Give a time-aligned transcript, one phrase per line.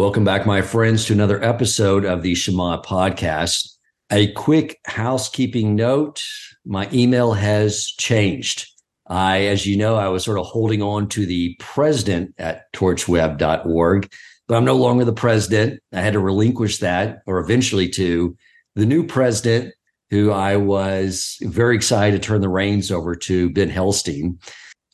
[0.00, 3.70] Welcome back, my friends, to another episode of the Shema podcast.
[4.10, 6.24] A quick housekeeping note
[6.64, 8.66] my email has changed.
[9.08, 14.10] I, as you know, I was sort of holding on to the president at torchweb.org,
[14.48, 15.82] but I'm no longer the president.
[15.92, 18.34] I had to relinquish that or eventually to
[18.76, 19.74] the new president,
[20.08, 24.38] who I was very excited to turn the reins over to, Ben Helstein.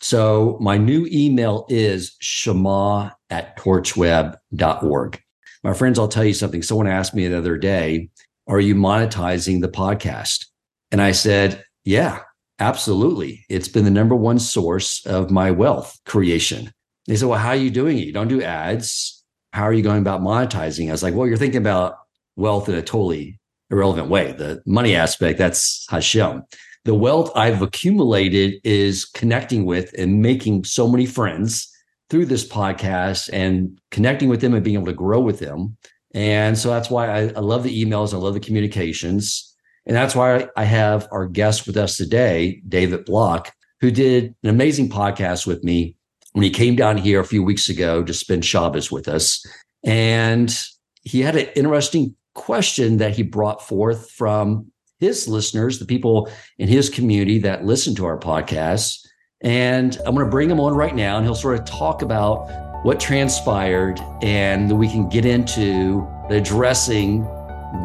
[0.00, 5.20] So my new email is shema at torchweb.org.
[5.64, 6.62] My friends, I'll tell you something.
[6.62, 8.10] Someone asked me the other day,
[8.46, 10.46] Are you monetizing the podcast?
[10.92, 12.20] And I said, Yeah,
[12.58, 13.44] absolutely.
[13.48, 16.72] It's been the number one source of my wealth creation.
[17.06, 18.06] They said, Well, how are you doing it?
[18.06, 19.24] You don't do ads.
[19.52, 20.88] How are you going about monetizing?
[20.88, 21.96] I was like, Well, you're thinking about
[22.36, 23.40] wealth in a totally
[23.70, 24.32] irrelevant way.
[24.32, 26.44] The money aspect, that's Hashem
[26.86, 31.68] the wealth I've accumulated is connecting with and making so many friends
[32.10, 35.76] through this podcast and connecting with them and being able to grow with them.
[36.14, 38.14] And so that's why I, I love the emails.
[38.14, 39.54] I love the communications.
[39.86, 44.50] And that's why I have our guest with us today, David Block, who did an
[44.50, 45.96] amazing podcast with me
[46.32, 49.44] when he came down here a few weeks ago to spend Shabbos with us.
[49.84, 50.56] And
[51.02, 56.68] he had an interesting question that he brought forth from his listeners, the people in
[56.68, 59.05] his community that listen to our podcast.
[59.42, 62.84] And I'm going to bring him on right now, and he'll sort of talk about
[62.86, 67.22] what transpired, and we can get into addressing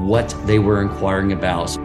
[0.08, 1.76] what they were inquiring about.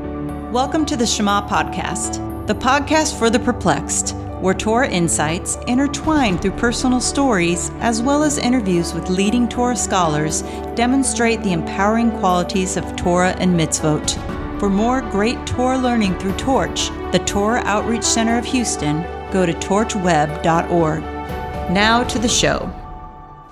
[0.53, 6.53] Welcome to the Shema Podcast, the podcast for the perplexed, where Torah insights intertwined through
[6.53, 10.43] personal stories as well as interviews with leading Torah scholars
[10.77, 14.15] demonstrate the empowering qualities of Torah and mitzvot.
[14.61, 19.53] For more great Torah learning through Torch, the Torah Outreach Center of Houston, go to
[19.53, 21.03] torchweb.org.
[21.73, 22.73] Now to the show.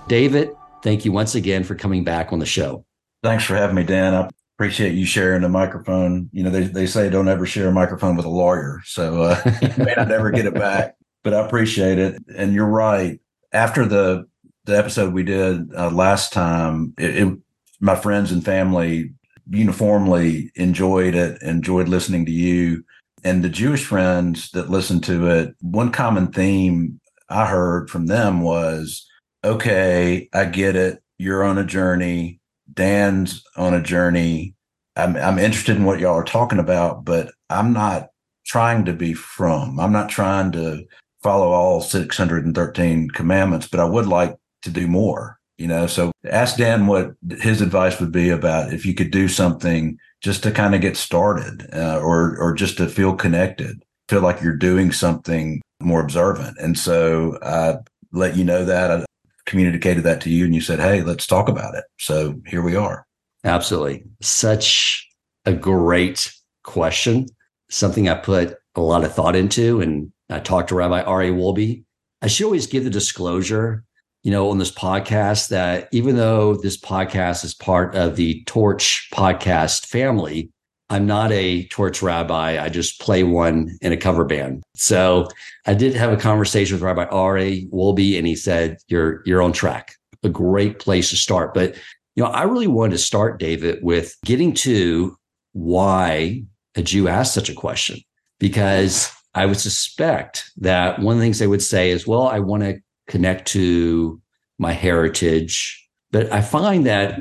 [0.08, 2.84] David, thank you once again for coming back on the show.
[3.22, 4.14] Thanks for having me, Dan.
[4.14, 6.28] I appreciate you sharing the microphone.
[6.33, 9.40] You know, they, they say don't ever share a microphone with a lawyer, so uh,
[9.63, 12.23] you may not ever get it back, but I appreciate it.
[12.36, 13.20] And you're right.
[13.52, 14.27] After the
[14.64, 17.39] the episode we did uh, last time, it, it,
[17.80, 19.13] my friends and family
[19.51, 22.84] uniformly enjoyed it, enjoyed listening to you.
[23.24, 28.42] And the Jewish friends that listened to it, one common theme I heard frum them
[28.42, 29.07] was,
[29.42, 31.02] okay, I get it.
[31.18, 32.40] You're on a journey.
[32.73, 34.55] Dan's on a journey.
[34.96, 38.08] I'm, I'm interested in what y'all are talking about, but I'm not
[38.46, 39.80] trying to be from.
[39.80, 40.84] I'm not trying to
[41.23, 46.57] follow all 613 commandments, but I would like to do more you know so ask
[46.57, 50.74] dan what his advice would be about if you could do something just to kind
[50.74, 55.61] of get started uh, or or just to feel connected feel like you're doing something
[55.80, 56.57] more observant.
[56.58, 57.77] And so i
[58.12, 59.05] let you know that i
[59.45, 61.84] communicated that to you and you said hey let's talk about it.
[61.98, 63.05] So here we are.
[63.45, 64.05] Absolutely.
[64.23, 65.07] Such
[65.45, 66.33] a great
[66.63, 67.27] question.
[67.68, 71.84] Something i put a lot of thought into and i talked to rabbi ari wolbe
[72.23, 73.84] i should always give the disclosure
[74.24, 79.08] you know, on this podcast that even though this podcast is part of the Torch
[79.12, 80.51] podcast family,
[80.90, 82.63] I'm not a torch rabbi.
[82.63, 84.63] I just play one in a cover band.
[84.77, 85.29] So
[85.67, 89.52] I did have a conversation with Rabbi Ari Wolbe, and he said, You're you're on
[89.52, 89.95] track.
[90.23, 91.52] A great place to start.
[91.52, 91.74] But
[92.17, 95.17] you know, I really wanted to start, David, with getting to
[95.52, 96.45] why
[96.77, 97.98] a Jew asked such a question.
[98.39, 102.40] Because I would suspect that one of the things they would say is, well, I
[102.40, 104.20] want to connect to
[104.58, 105.88] my heritage.
[106.10, 107.18] But I find that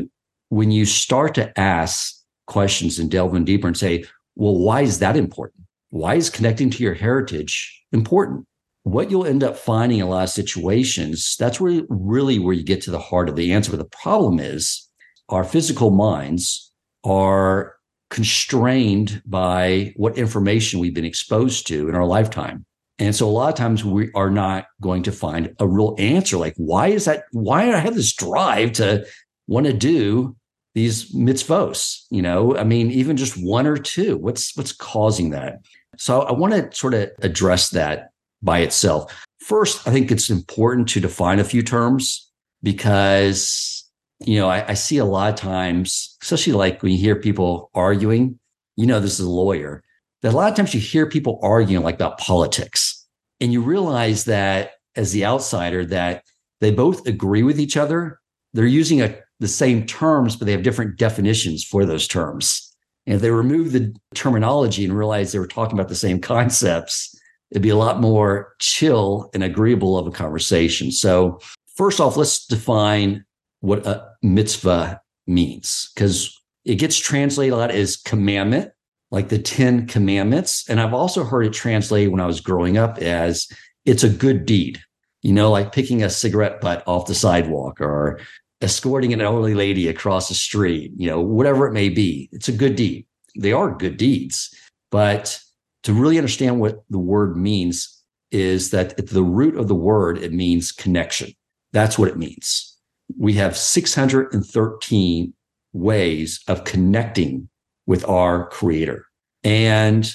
[0.49, 2.15] when you start to ask
[2.47, 4.05] questions and delve in deeper and say,
[4.35, 5.63] well, why is that important?
[5.89, 8.45] Why is connecting to your heritage important?
[8.83, 12.63] What you'll end up finding in a lot of situations, that's where really where you
[12.63, 13.71] get to the heart of the answer.
[13.71, 14.89] But the problem is
[15.29, 16.71] our physical minds
[17.03, 17.75] are
[18.09, 22.65] constrained by what information we've been exposed to in our lifetime.
[22.99, 26.37] And so a lot of times we are not going to find a real answer.
[26.37, 27.23] Like, why is that?
[27.31, 29.05] Why do I have this drive to
[29.47, 30.35] want to do
[30.75, 32.03] these mitzvos?
[32.11, 34.17] You know, I mean, even just one or two.
[34.17, 35.59] What's what's causing that?
[35.97, 38.09] So I want to sort of address that
[38.41, 39.11] by itself.
[39.39, 42.29] First, I think it's important to define a few terms
[42.61, 43.89] because
[44.19, 47.71] you know I, I see a lot of times, especially like when you hear people
[47.73, 48.39] arguing.
[48.75, 49.83] You know, this is a lawyer
[50.23, 53.05] that a lot of times you hear people arguing like about politics
[53.39, 56.23] and you realize that as the outsider that
[56.61, 58.19] they both agree with each other.
[58.53, 62.73] They're using a, the same terms but they have different definitions for those terms.
[63.05, 67.13] And if they remove the terminology and realize they were talking about the same concepts.
[67.51, 70.91] It'd be a lot more chill and agreeable of a conversation.
[70.91, 71.39] So
[71.75, 73.25] first off let's define
[73.59, 76.33] what a mitzvah means because
[76.65, 78.71] it gets translated a lot as commandment,
[79.13, 80.67] like the 10 commandments.
[80.67, 83.47] And I've also heard it translated when I was growing up as
[83.85, 84.81] it's a good deed,
[85.21, 88.19] you know, like picking a cigarette butt off the sidewalk or
[88.61, 92.27] escorting an elderly lady across the street, you know, whatever it may be.
[92.31, 93.05] It's a good deed.
[93.37, 94.51] They are good deeds.
[94.89, 95.39] But
[95.83, 100.17] to really understand what the word means is that at the root of the word,
[100.17, 101.33] it means connection.
[101.71, 102.79] That's what it means.
[103.15, 105.33] We have 613
[105.71, 107.49] ways of connecting
[107.85, 109.05] with our creator.
[109.43, 110.11] And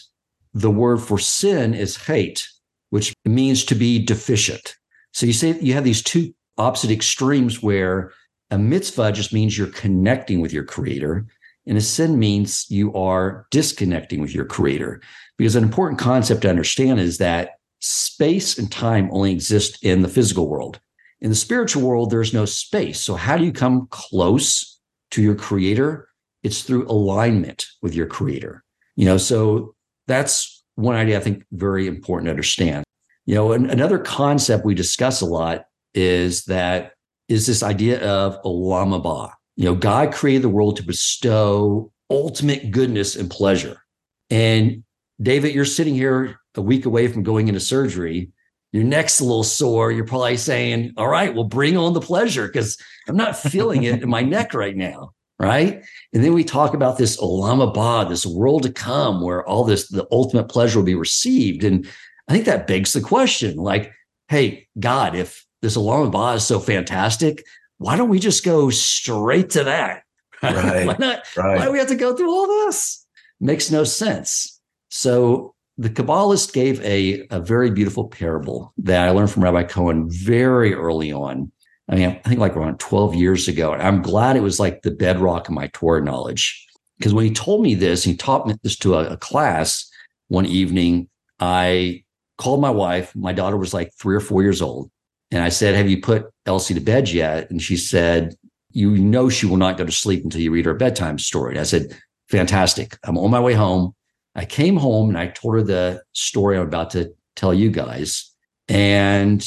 [0.54, 2.46] the word for sin is chet,
[2.90, 4.74] which means to be deficient.
[5.12, 8.12] So you say you have these two opposite extremes where
[8.50, 11.26] a mitzvah just means you're connecting with your creator,
[11.66, 15.02] and a sin means you are disconnecting with your creator.
[15.36, 20.08] Because an important concept to understand is that space and time only exist in the
[20.08, 20.80] physical world.
[21.20, 23.00] In the spiritual world, there's no space.
[23.00, 24.80] So, how do you come close
[25.10, 26.07] to your creator?
[26.42, 28.64] It's through alignment with your creator.
[28.96, 29.74] You know, so
[30.06, 32.84] that's one idea I think very important to understand.
[33.26, 35.64] You know, and another concept we discuss a lot
[35.94, 36.92] is that
[37.28, 39.32] is this idea of olam haba.
[39.56, 43.82] You know, God created the world to bestow ultimate goodness and pleasure.
[44.30, 44.84] And
[45.20, 48.30] David, you're sitting here a week away from going into surgery.
[48.72, 49.90] Your neck's a little sore.
[49.90, 52.76] You're probably saying, All right, well, bring on the pleasure because
[53.08, 55.12] I'm not feeling it in my neck right now.
[55.40, 55.84] Right.
[56.12, 60.06] And then we talk about this olam this world to come where all this, the
[60.10, 61.62] ultimate pleasure will be received.
[61.62, 61.88] And
[62.26, 63.92] I think that begs the question like,
[64.26, 67.44] hey, God, if this olam is so fantastic,
[67.78, 70.02] why don't we just go straight to that?
[70.40, 70.86] Right.
[70.86, 71.22] why not?
[71.36, 71.58] Right.
[71.58, 73.04] Why do we have to go through all this?
[73.40, 74.60] Makes no sense.
[74.88, 80.08] So the Kabbalist gave a, a very beautiful parable that I learned from Rabbi Cohen
[80.08, 81.50] very early on.
[81.88, 83.72] I mean, I think like around 12 years ago.
[83.72, 86.66] And I'm glad it was like the bedrock of my Torah knowledge.
[86.98, 89.88] Because when he told me this, he taught me this to a, a class
[90.28, 91.08] one evening.
[91.40, 92.04] I
[92.36, 93.14] called my wife.
[93.14, 94.90] My daughter was like three or four years old.
[95.30, 97.50] And I said, Have you put Elsie to bed yet?
[97.50, 98.34] And she said,
[98.70, 101.52] You know, she will not go to sleep until you read her bedtime story.
[101.52, 101.96] And I said,
[102.28, 102.98] Fantastic.
[103.04, 103.94] I'm on my way home.
[104.34, 108.30] I came home and I told her the story I'm about to tell you guys.
[108.68, 109.44] And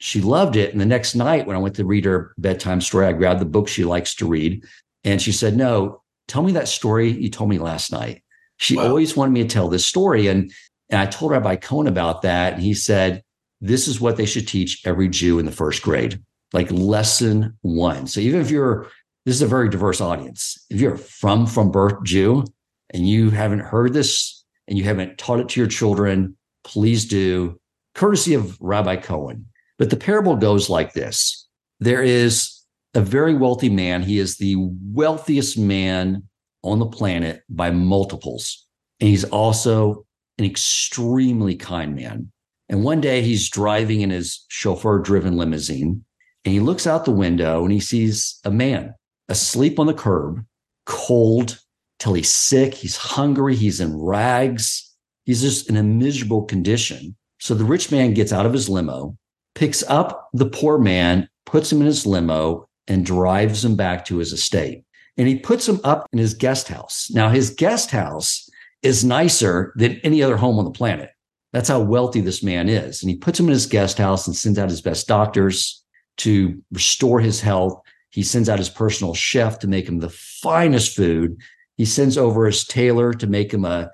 [0.00, 0.72] she loved it.
[0.72, 3.46] And the next night, when I went to read her bedtime story, I grabbed the
[3.46, 4.64] book she likes to read.
[5.04, 8.22] And she said, No, tell me that story you told me last night.
[8.56, 8.88] She wow.
[8.88, 10.26] always wanted me to tell this story.
[10.26, 10.52] And,
[10.88, 12.54] and I told Rabbi Cohen about that.
[12.54, 13.22] And he said,
[13.60, 16.20] This is what they should teach every Jew in the first grade,
[16.52, 18.06] like lesson one.
[18.06, 18.88] So even if you're,
[19.26, 20.66] this is a very diverse audience.
[20.70, 22.44] If you're frum from birth Jew,
[22.92, 27.58] and you haven't heard this and you haven't taught it to your children, please do,
[27.94, 29.46] courtesy of Rabbi Cohen.
[29.80, 31.48] But the parable goes like this
[31.80, 32.60] There is
[32.94, 34.02] a very wealthy man.
[34.02, 36.24] He is the wealthiest man
[36.62, 38.66] on the planet by multiples.
[39.00, 40.04] And he's also
[40.38, 42.30] an extremely kind man.
[42.68, 46.04] And one day he's driving in his chauffeur driven limousine
[46.44, 48.94] and he looks out the window and he sees a man
[49.28, 50.44] asleep on the curb,
[50.84, 51.58] cold,
[51.98, 54.94] till he's sick, he's hungry, he's in rags,
[55.24, 57.16] he's just in a miserable condition.
[57.38, 59.16] So the rich man gets out of his limo,
[59.54, 64.18] picks up the poor man, puts him in his limo, and drives him back to
[64.18, 64.84] his estate.
[65.16, 67.10] And he puts him up in his guest house.
[67.10, 68.48] Now, his guest house
[68.82, 71.10] is nicer than any other home on the planet.
[71.52, 73.02] That's how wealthy this man is.
[73.02, 75.84] And he puts him in his guest house and sends out his best doctors
[76.18, 77.80] to restore his health.
[78.10, 81.38] He sends out his personal chef to make him the finest food.
[81.76, 83.90] He sends over his tailor to make him a,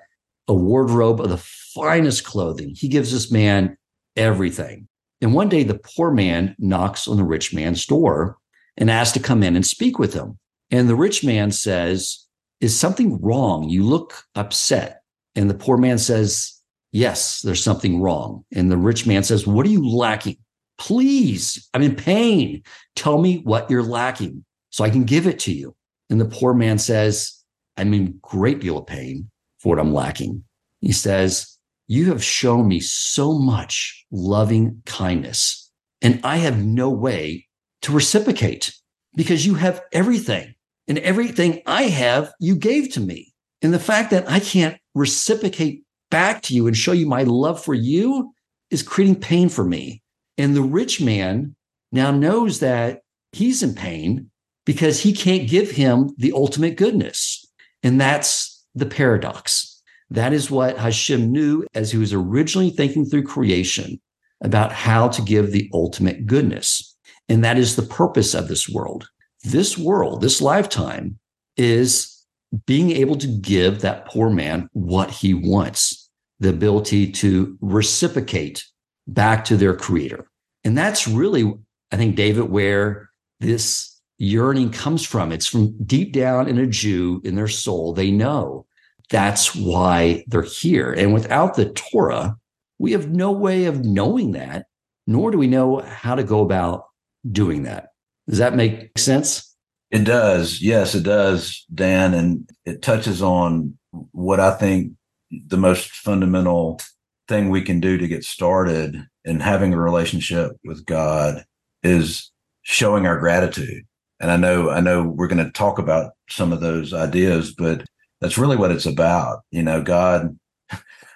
[0.47, 2.73] a wardrobe of the finest clothing.
[2.75, 3.77] He gives this man
[4.15, 4.87] everything.
[5.21, 8.37] And one day, the poor man knocks on the rich man's door
[8.77, 10.37] and asks to come in and speak with him.
[10.69, 12.25] And the rich man says,
[12.61, 13.69] Is something wrong?
[13.69, 15.01] You look upset.
[15.35, 16.53] And the poor man says,
[16.91, 18.45] Yes, there's something wrong.
[18.53, 20.37] And the rich man says, What are you lacking?
[20.77, 22.63] Please, I'm in pain.
[22.95, 25.75] Tell me what you're lacking so I can give it to you.
[26.09, 27.43] And the poor man says,
[27.77, 30.43] I'm in great deal of pain for what I'm lacking.
[30.81, 31.56] He says,
[31.87, 37.47] You have shown me so much loving kindness, and I have no way
[37.83, 38.73] to reciprocate
[39.15, 40.53] because you have everything.
[40.89, 43.33] And everything I have, you gave to me.
[43.61, 47.61] And the fact that I can't reciprocate back to you and show you my love
[47.63, 48.31] for you
[48.71, 50.01] is creating pain for me.
[50.37, 51.55] And the rich man
[51.91, 53.01] now knows that
[53.31, 54.29] he's in pain
[54.65, 57.45] because he can't give him the ultimate goodness.
[57.83, 59.76] And that's the paradox.
[60.09, 63.99] That is what Hashem knew as he was originally thinking through creation
[64.41, 66.95] about how to give the ultimate goodness.
[67.27, 69.09] And that is the purpose of this world.
[69.43, 71.17] this world, this lifetime
[71.55, 72.25] is
[72.65, 76.09] being able to give that poor man what he wants,
[76.39, 78.65] the ability to reciprocate
[79.07, 80.27] back to their creator.
[80.63, 81.53] And that's really,
[81.91, 83.09] I think, David, where
[83.39, 85.31] this yearning comes from.
[85.31, 87.93] It's from deep down in a Jew, in their soul.
[87.93, 88.65] They know
[89.09, 90.91] that's why they're here.
[90.93, 92.35] And without the Torah,
[92.79, 94.65] we have no way of knowing that,
[95.05, 96.85] nor do we know how to go about
[97.29, 97.89] doing that.
[98.27, 99.55] Does that make sense?
[99.89, 100.61] It does.
[100.61, 102.13] Yes, it does, Dan.
[102.13, 103.77] And it touches on
[104.11, 104.93] what I think
[105.31, 106.79] the most fundamental
[107.27, 111.43] thing we can do to get started in having a relationship with God
[111.83, 112.31] is
[112.63, 113.85] showing our gratitude.
[114.19, 117.85] And I know, I know we're going to talk about some of those ideas, but
[118.21, 119.43] that's really what it's about.
[119.51, 120.37] You know, God,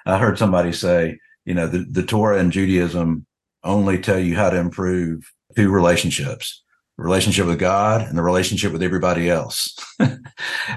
[0.05, 3.25] I heard somebody say, you know, the, the Torah and Judaism
[3.63, 6.61] only tell you how to improve two relationships
[6.97, 9.75] relationship with God and the relationship with everybody else.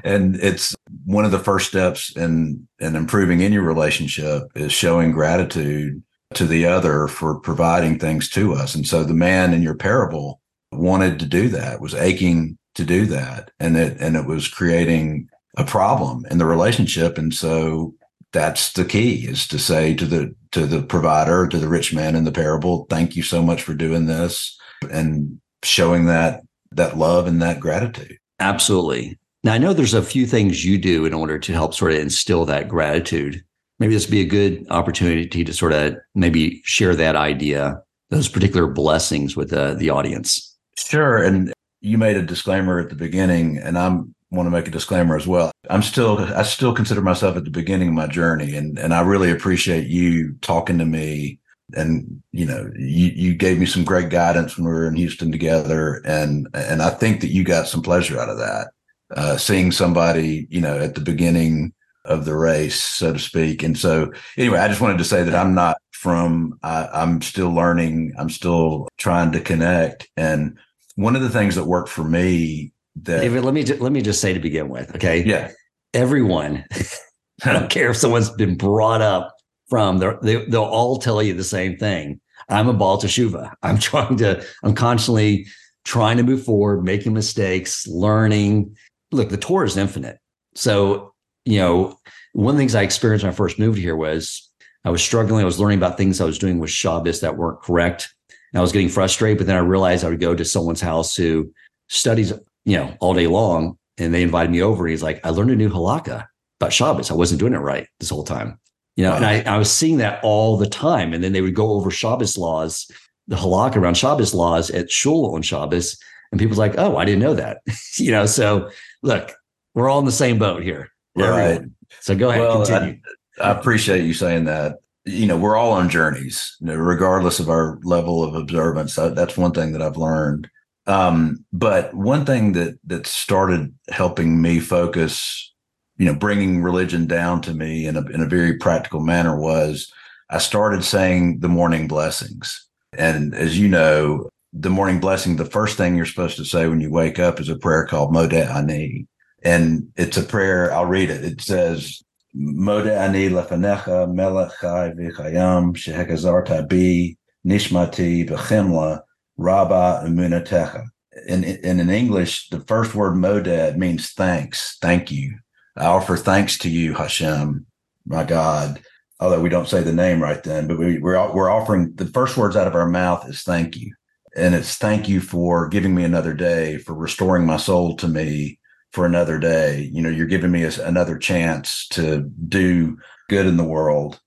[0.05, 6.03] and it's one of the first steps in in improving any relationship is showing gratitude
[6.35, 8.75] to the other for providing things to us.
[8.75, 10.41] And so the man in your parable
[10.73, 13.51] wanted to do that, was aching to do that.
[13.61, 17.19] And it and it was creating a problem in the relationship.
[17.19, 17.95] And so
[18.33, 22.15] that's the key is to say to the to the provider, to the rich man
[22.15, 24.57] in the parable, thank you so much for doing this.
[24.91, 26.43] And showing that
[26.73, 28.19] that love and that gratitude.
[28.41, 29.19] Absolutely.
[29.43, 31.99] Now I know there's a few things you do in order to help sort of
[31.99, 33.43] instill that gratitude.
[33.79, 37.81] Maybe this would be a good opportunity to sort of maybe share that idea,
[38.11, 40.57] those particular blessings with uh, the audience.
[40.79, 41.23] Sure.
[41.23, 43.99] And you made a disclaimer at the beginning, and I
[44.35, 45.51] want to make a disclaimer as well.
[45.71, 49.01] I'm still, I still consider myself at the beginning of my journey, and and I
[49.01, 51.41] really appreciate you talking to me
[51.73, 55.33] and you know you you gave me some great guidance when we were in Houston
[55.33, 58.69] together and and I think that you got some pleasure out of that.
[59.15, 61.73] Uh, seeing somebody you know at the beginning
[62.05, 63.63] of the race so to speak.
[63.63, 67.51] And so anyway I just wanted to say that I'm not frum I, I'm still
[67.51, 70.09] learning I'm still trying to connect.
[70.17, 70.59] And
[70.97, 74.21] one of the things that worked for me that David let me let me just
[74.21, 75.51] say to begin with okay yeah
[75.93, 76.65] everyone
[77.45, 79.35] I don't care if someone's been brought up
[79.69, 82.21] frum, they, they'll all tell you the same thing.
[82.49, 83.53] I'm a baal to Teshuva.
[83.63, 85.47] I'm trying to, I'm constantly
[85.85, 88.77] trying to move forward, making mistakes, learning.
[89.13, 90.19] Look, the Torah is infinite.
[90.55, 91.13] So,
[91.45, 91.99] you know,
[92.33, 94.51] one of the things I experienced when I first moved here was
[94.85, 95.43] I was struggling.
[95.43, 98.15] I was learning about things I was doing with Shabbos that weren't correct.
[98.53, 101.17] And I was getting frustrated, but then I realized I would go to someone's house
[101.17, 101.53] who
[101.89, 102.33] studies,
[102.65, 103.79] you know, all day long.
[103.97, 104.85] And they invited me over.
[104.85, 106.27] And he's like, I learned a new halakha
[106.61, 107.11] about Shabbos.
[107.11, 108.59] I wasn't doing it right this whole time.
[108.97, 109.17] You know, wow.
[109.17, 111.13] and I, I was seeing that all the time.
[111.13, 112.91] And then they would go over Shabbos laws,
[113.29, 115.97] the halakha around Shabbos laws at shul on Shabbos.
[116.33, 117.59] And people's like, oh, I didn't know that.
[117.97, 118.71] you know, so
[119.03, 119.33] look,
[119.75, 120.91] we're all in the same boat here.
[121.17, 121.63] Right.
[122.01, 123.01] So go ahead, well, continue.
[123.41, 124.79] I, I, appreciate you saying that.
[125.05, 128.97] You know, we're all on journeys, you know, regardless of our level of observance.
[128.97, 130.49] that's one thing that I've learned.
[130.87, 135.53] Um, but one thing that that started helping me focus
[135.97, 139.91] you know, bringing religion down to me in a, in a very practical manner was
[140.31, 142.69] I started saying the morning blessings.
[142.97, 146.81] And as you know, the morning blessing, the first thing you're supposed to say when
[146.81, 149.07] you wake up is a prayer called Modeh Ani.
[149.43, 151.25] And it's a prayer, I'll read it.
[151.25, 152.03] It says,
[152.37, 159.01] Modeh Ani lefanecha melech chai v'chayam shehekazarta bi nishmati v'chemla
[159.37, 160.87] rabba emunatecha.
[161.29, 165.39] And, and in English, the first word modeh means thanks, thank you.
[165.77, 167.67] I offer thanks to you, Hashem,
[168.07, 168.81] my God.
[169.21, 172.37] Although we don't say the name right then, but we, we're we're offering the first
[172.37, 173.95] words out of our mouth is thank you,
[174.37, 178.59] and it's thank you for giving me another day, for restoring my soul to me
[178.93, 179.89] for another day.
[179.93, 182.99] You know, you're giving me a, another chance to do
[183.29, 184.21] good in the world,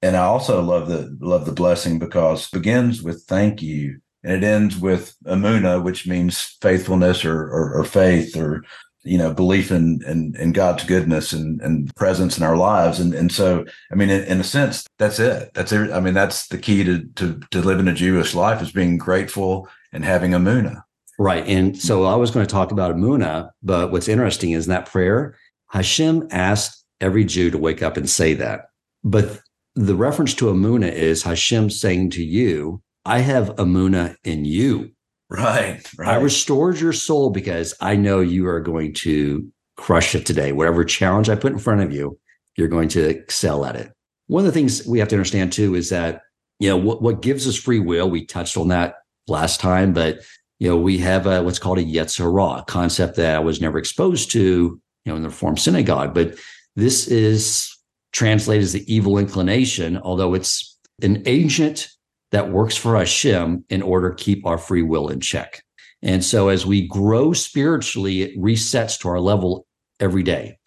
[0.00, 4.46] and I also love the love the blessing because begins with thank you and it
[4.46, 8.62] ends with amuna, which means faithfulness or, or, or faith or
[9.02, 13.00] you know belief in in, in god's goodness and, and presence in our lives.
[13.00, 15.50] And and so i mean in, in a sense that's it.
[15.54, 18.72] That's it i mean that's the key to to to living a jewish life is
[18.72, 20.82] being grateful and having amuna.
[21.18, 21.46] Right.
[21.46, 25.36] And so i was going to talk about amuna but what's interesting is that prayer
[25.68, 28.66] hashem asked every jew to wake up and say that.
[29.02, 29.40] But
[29.74, 34.90] the reference to amuna is hashem saying to you i have amuna in you
[35.30, 36.08] Right, right.
[36.08, 40.50] I restored your soul because I know you are going to crush it today.
[40.50, 42.18] Whatever challenge I put in front of you,
[42.56, 43.92] you're going to excel at it.
[44.26, 46.22] One of the things we have to understand too is that,
[46.58, 48.96] you know, what, what gives us free will, we touched on that
[49.28, 50.18] last time, but
[50.58, 53.60] you know, we have a, what's called a Yetzer Hara, a concept that I was
[53.60, 56.12] never exposed to, you know, in the Reformed synagogue.
[56.12, 56.38] But
[56.74, 57.74] this is
[58.12, 61.88] translated as the evil inclination, although it's an agent
[62.32, 65.62] that works for Hashem in order to keep our free will in check.
[66.02, 69.66] And so as we grow spiritually, it resets to our level
[69.98, 70.58] every day.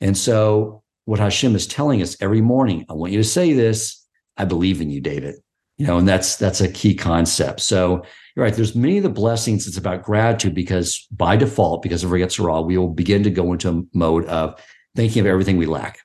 [0.00, 4.04] And so what Hashem is telling us every morning, I want you to say this,
[4.36, 5.36] I believe in you, David.
[5.76, 7.60] You know, and that's that's a key concept.
[7.60, 8.04] So
[8.36, 8.54] you're right.
[8.54, 9.66] There's many of the blessings.
[9.66, 13.52] It's about gratitude because by default, because of Yetzer Hara, we will begin to go
[13.52, 14.60] into a mode of
[14.94, 15.98] thinking of everything we lack.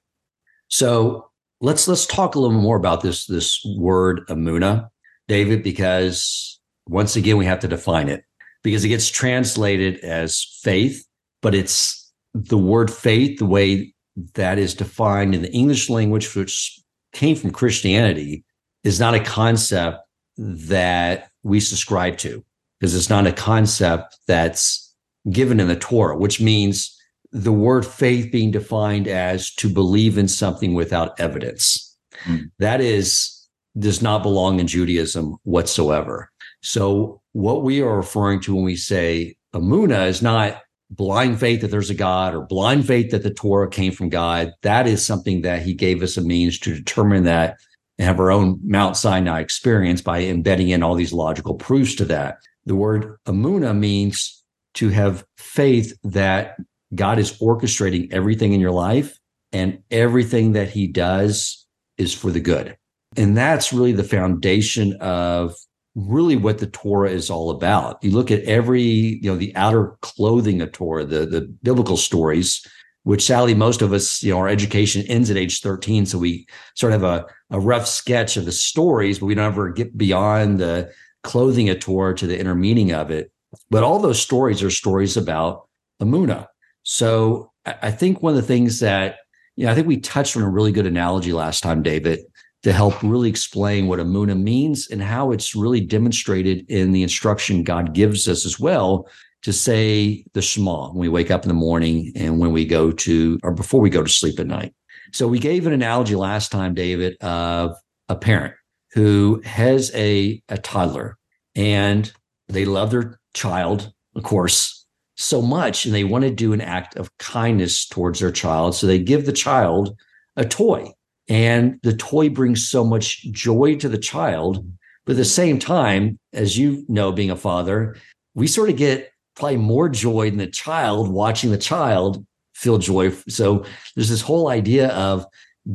[0.69, 1.29] So
[1.61, 4.89] let's let's talk a little more about this this word emunah,
[5.29, 8.24] David, because once again we have to define it
[8.63, 11.05] because it gets translated as faith,
[11.41, 13.93] but it's the word faith, the way
[14.33, 16.77] that is defined in the English language, which
[17.13, 18.43] came from Christianity,
[18.83, 20.00] is not a concept
[20.38, 22.43] that we subscribe to
[22.79, 24.93] because it's not a concept that's
[25.29, 26.95] given in the Torah, which means
[27.31, 31.98] the word faith being defined as to believe in something without evidence.
[32.25, 32.51] Mm.
[32.59, 33.38] That is,
[33.79, 36.31] does not belong in Judaism whatsoever.
[36.62, 41.71] So, what we are referring to when we say Amuna is not blind faith that
[41.71, 44.51] there's a God or blind faith that the Torah came from God.
[44.63, 47.57] That is something that He gave us a means to determine that
[47.98, 52.05] and have our own Mount Sinai experience by embedding in all these logical proofs to
[52.05, 52.38] that.
[52.65, 54.43] The word Amuna means
[54.75, 56.57] to have faith that
[56.95, 59.19] God is orchestrating everything in your life
[59.51, 61.65] and everything that he does
[61.98, 62.77] is for the good.
[63.19, 65.53] And that's really the foundation of
[65.93, 68.01] really what the Torah is all about.
[68.01, 72.65] You look at every, you know, the outer clothing of Torah, the, the biblical stories,
[73.03, 76.05] which sadly most of us, you know, our education ends at age 13.
[76.05, 79.51] So we sort of have a, a rough sketch of the stories, but we don't
[79.51, 80.89] ever get beyond the
[81.23, 83.33] clothing of Torah to the inner meaning of it.
[83.69, 85.67] But all those stories are stories about
[86.01, 86.47] Amuna.
[86.83, 89.17] So I think one of the things that,
[89.57, 92.19] you know, I think we touched on a really good analogy last time, David,
[92.63, 97.63] to help really explain what Amuna means and how it's really demonstrated in the instruction
[97.63, 99.08] God gives us as well
[99.43, 102.91] to say the Shema when we wake up in the morning and when we go
[102.91, 104.74] to, or before we go to sleep at night.
[105.13, 107.76] So we gave an analogy last time, David, of
[108.10, 108.56] a parent
[108.91, 111.17] who has a, a toddler
[111.56, 112.12] and
[112.48, 116.95] they love their child, of course, so much, and they want to do an act
[116.95, 118.76] of kindness towards their child.
[118.76, 119.98] So they give the child
[120.36, 120.91] a toy.
[121.29, 124.65] And the toy brings so much joy to the child.
[125.05, 127.95] But at the same time, as you know, being a father,
[128.33, 133.11] we sort of get probably more joy than the child watching the child feel joy.
[133.27, 133.63] So
[133.95, 135.25] there's this whole idea of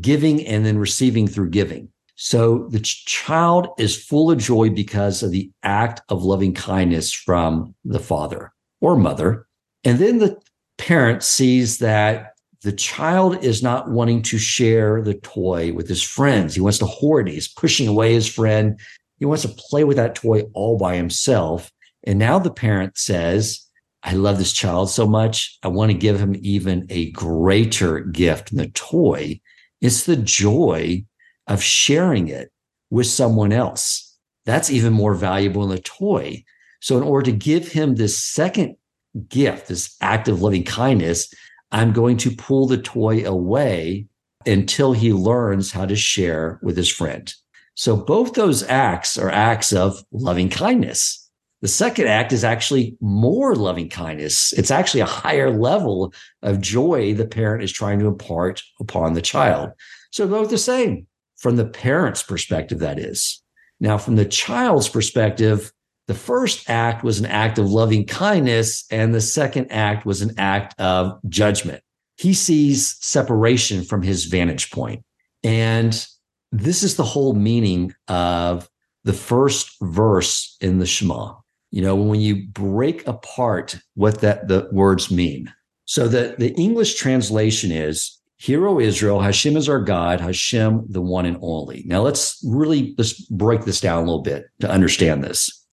[0.01, 1.89] giving and then receiving through giving.
[2.17, 7.75] So the child is full of joy because of the act of loving kindness from
[7.85, 9.47] the father or mother.
[9.83, 10.37] And then the
[10.79, 12.34] parent sees that
[12.65, 16.55] the child is not wanting to share the toy with his friends.
[16.55, 17.35] He wants to hoard it.
[17.35, 18.81] He's pushing away his friend.
[19.19, 21.71] He wants to play with that toy all by himself.
[22.05, 23.61] And now the parent says,
[24.03, 25.59] I love this child so much.
[25.63, 28.51] I want to give him even a greater gift.
[28.51, 29.41] And the toy
[29.83, 31.05] It's the joy
[31.47, 32.51] of sharing it
[32.89, 34.17] with someone else.
[34.47, 36.45] That's even more valuable than the toy.
[36.81, 38.77] So, in order to give him this second
[39.29, 41.33] gift, this act of loving kindness,
[41.75, 44.07] I'm going to pull the toy away
[44.47, 47.35] until he learns how to share with his friend.
[47.75, 51.29] So, both those acts are acts of loving kindness.
[51.63, 54.53] The second act is actually more loving kindness.
[54.53, 59.23] It's actually a higher level of joy the parent is trying to impart upon the
[59.23, 59.71] child.
[60.13, 61.09] So both the same
[61.39, 63.43] from the parent's perspective, that is.
[63.81, 65.73] Now, from the child's perspective,
[66.07, 70.35] the first act was an act of loving kindness, and the second act was an
[70.39, 71.83] act of judgment.
[72.17, 75.05] He sees separation from his vantage point.
[75.43, 76.07] And
[76.53, 78.69] this is the whole meaning of
[79.05, 81.35] the first verse in the Shema
[81.75, 85.53] you know when you break apart what that the words mean
[85.87, 91.01] so the the english translation is hear o israel hashem is our god hashem the
[91.01, 95.25] one and only now let's really let's break this down a little bit to understand
[95.25, 95.64] this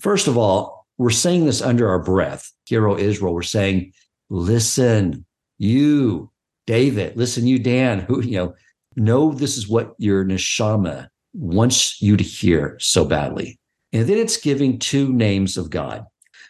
[0.00, 3.92] first of all we're saying this under our breath hear o israel we're saying
[4.30, 5.24] listen
[5.58, 6.30] you
[6.66, 8.54] david listen you dan who you know
[8.96, 13.58] know this is what your neshama wants you to hear so badly
[13.96, 16.04] and then it's giving two names of God.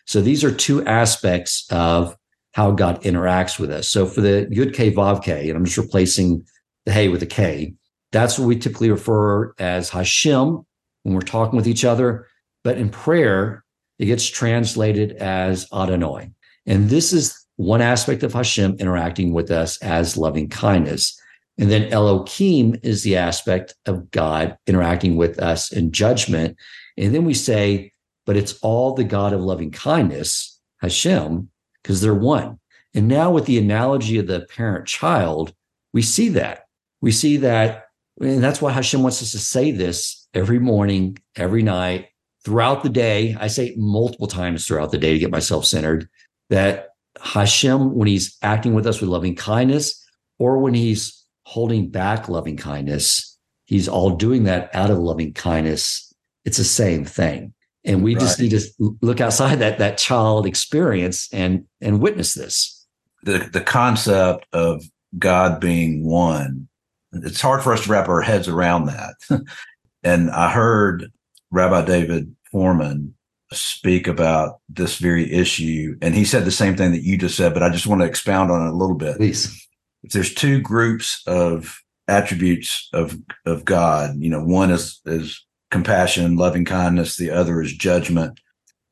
[0.07, 2.17] So these are two aspects of
[2.55, 3.89] how God interacts with us.
[3.89, 6.45] So for the Yud K Vav K, and I'm just replacing
[6.87, 7.75] the Hey with a K,
[8.11, 10.67] that's what we typically refer as Hashem
[11.05, 12.27] when we're talking with each other.
[12.67, 13.65] But in prayer,
[14.01, 16.33] it gets translated as Adonai.
[16.67, 21.17] And this is one aspect of Hashem interacting with us as loving kindness.
[21.59, 26.57] And then Elohim is the aspect of God interacting with us in judgment.
[26.99, 27.93] And then we say,
[28.25, 31.49] but it's all the God of loving kindness, Hashem,
[31.81, 32.59] because they're one.
[32.95, 35.55] And now with the analogy of the parent child,
[35.93, 36.65] we see that.
[37.01, 37.85] We see that,
[38.21, 42.09] and that's why Hashem wants us to say this every morning, every night,
[42.47, 43.37] throughout the day.
[43.41, 46.09] I say multiple times throughout the day to get myself centered
[46.49, 50.01] that Hashem, when he's acting with us with loving kindness,
[50.39, 56.15] or when he's holding back loving kindness, he's all doing that out of loving kindness.
[56.45, 57.53] It's the same thing.
[57.85, 58.21] And we right.
[58.21, 62.87] just need to look outside that that child experience and and witness this.
[63.25, 64.85] The the concept of
[65.19, 66.69] God being one,
[67.13, 69.15] it's hard for us to wrap our heads around that.
[70.05, 71.11] and I heard
[71.51, 73.13] Rabbi David Fohrman
[73.53, 75.97] speak about this very issue.
[76.01, 78.07] And he said the same thing that you just said, but I just want to
[78.07, 79.19] expound on it a little bit.
[79.19, 79.69] Please.
[80.03, 86.37] If there's two groups of attributes of of God, you know, one is is compassion,
[86.37, 88.41] loving kindness, the other is judgment.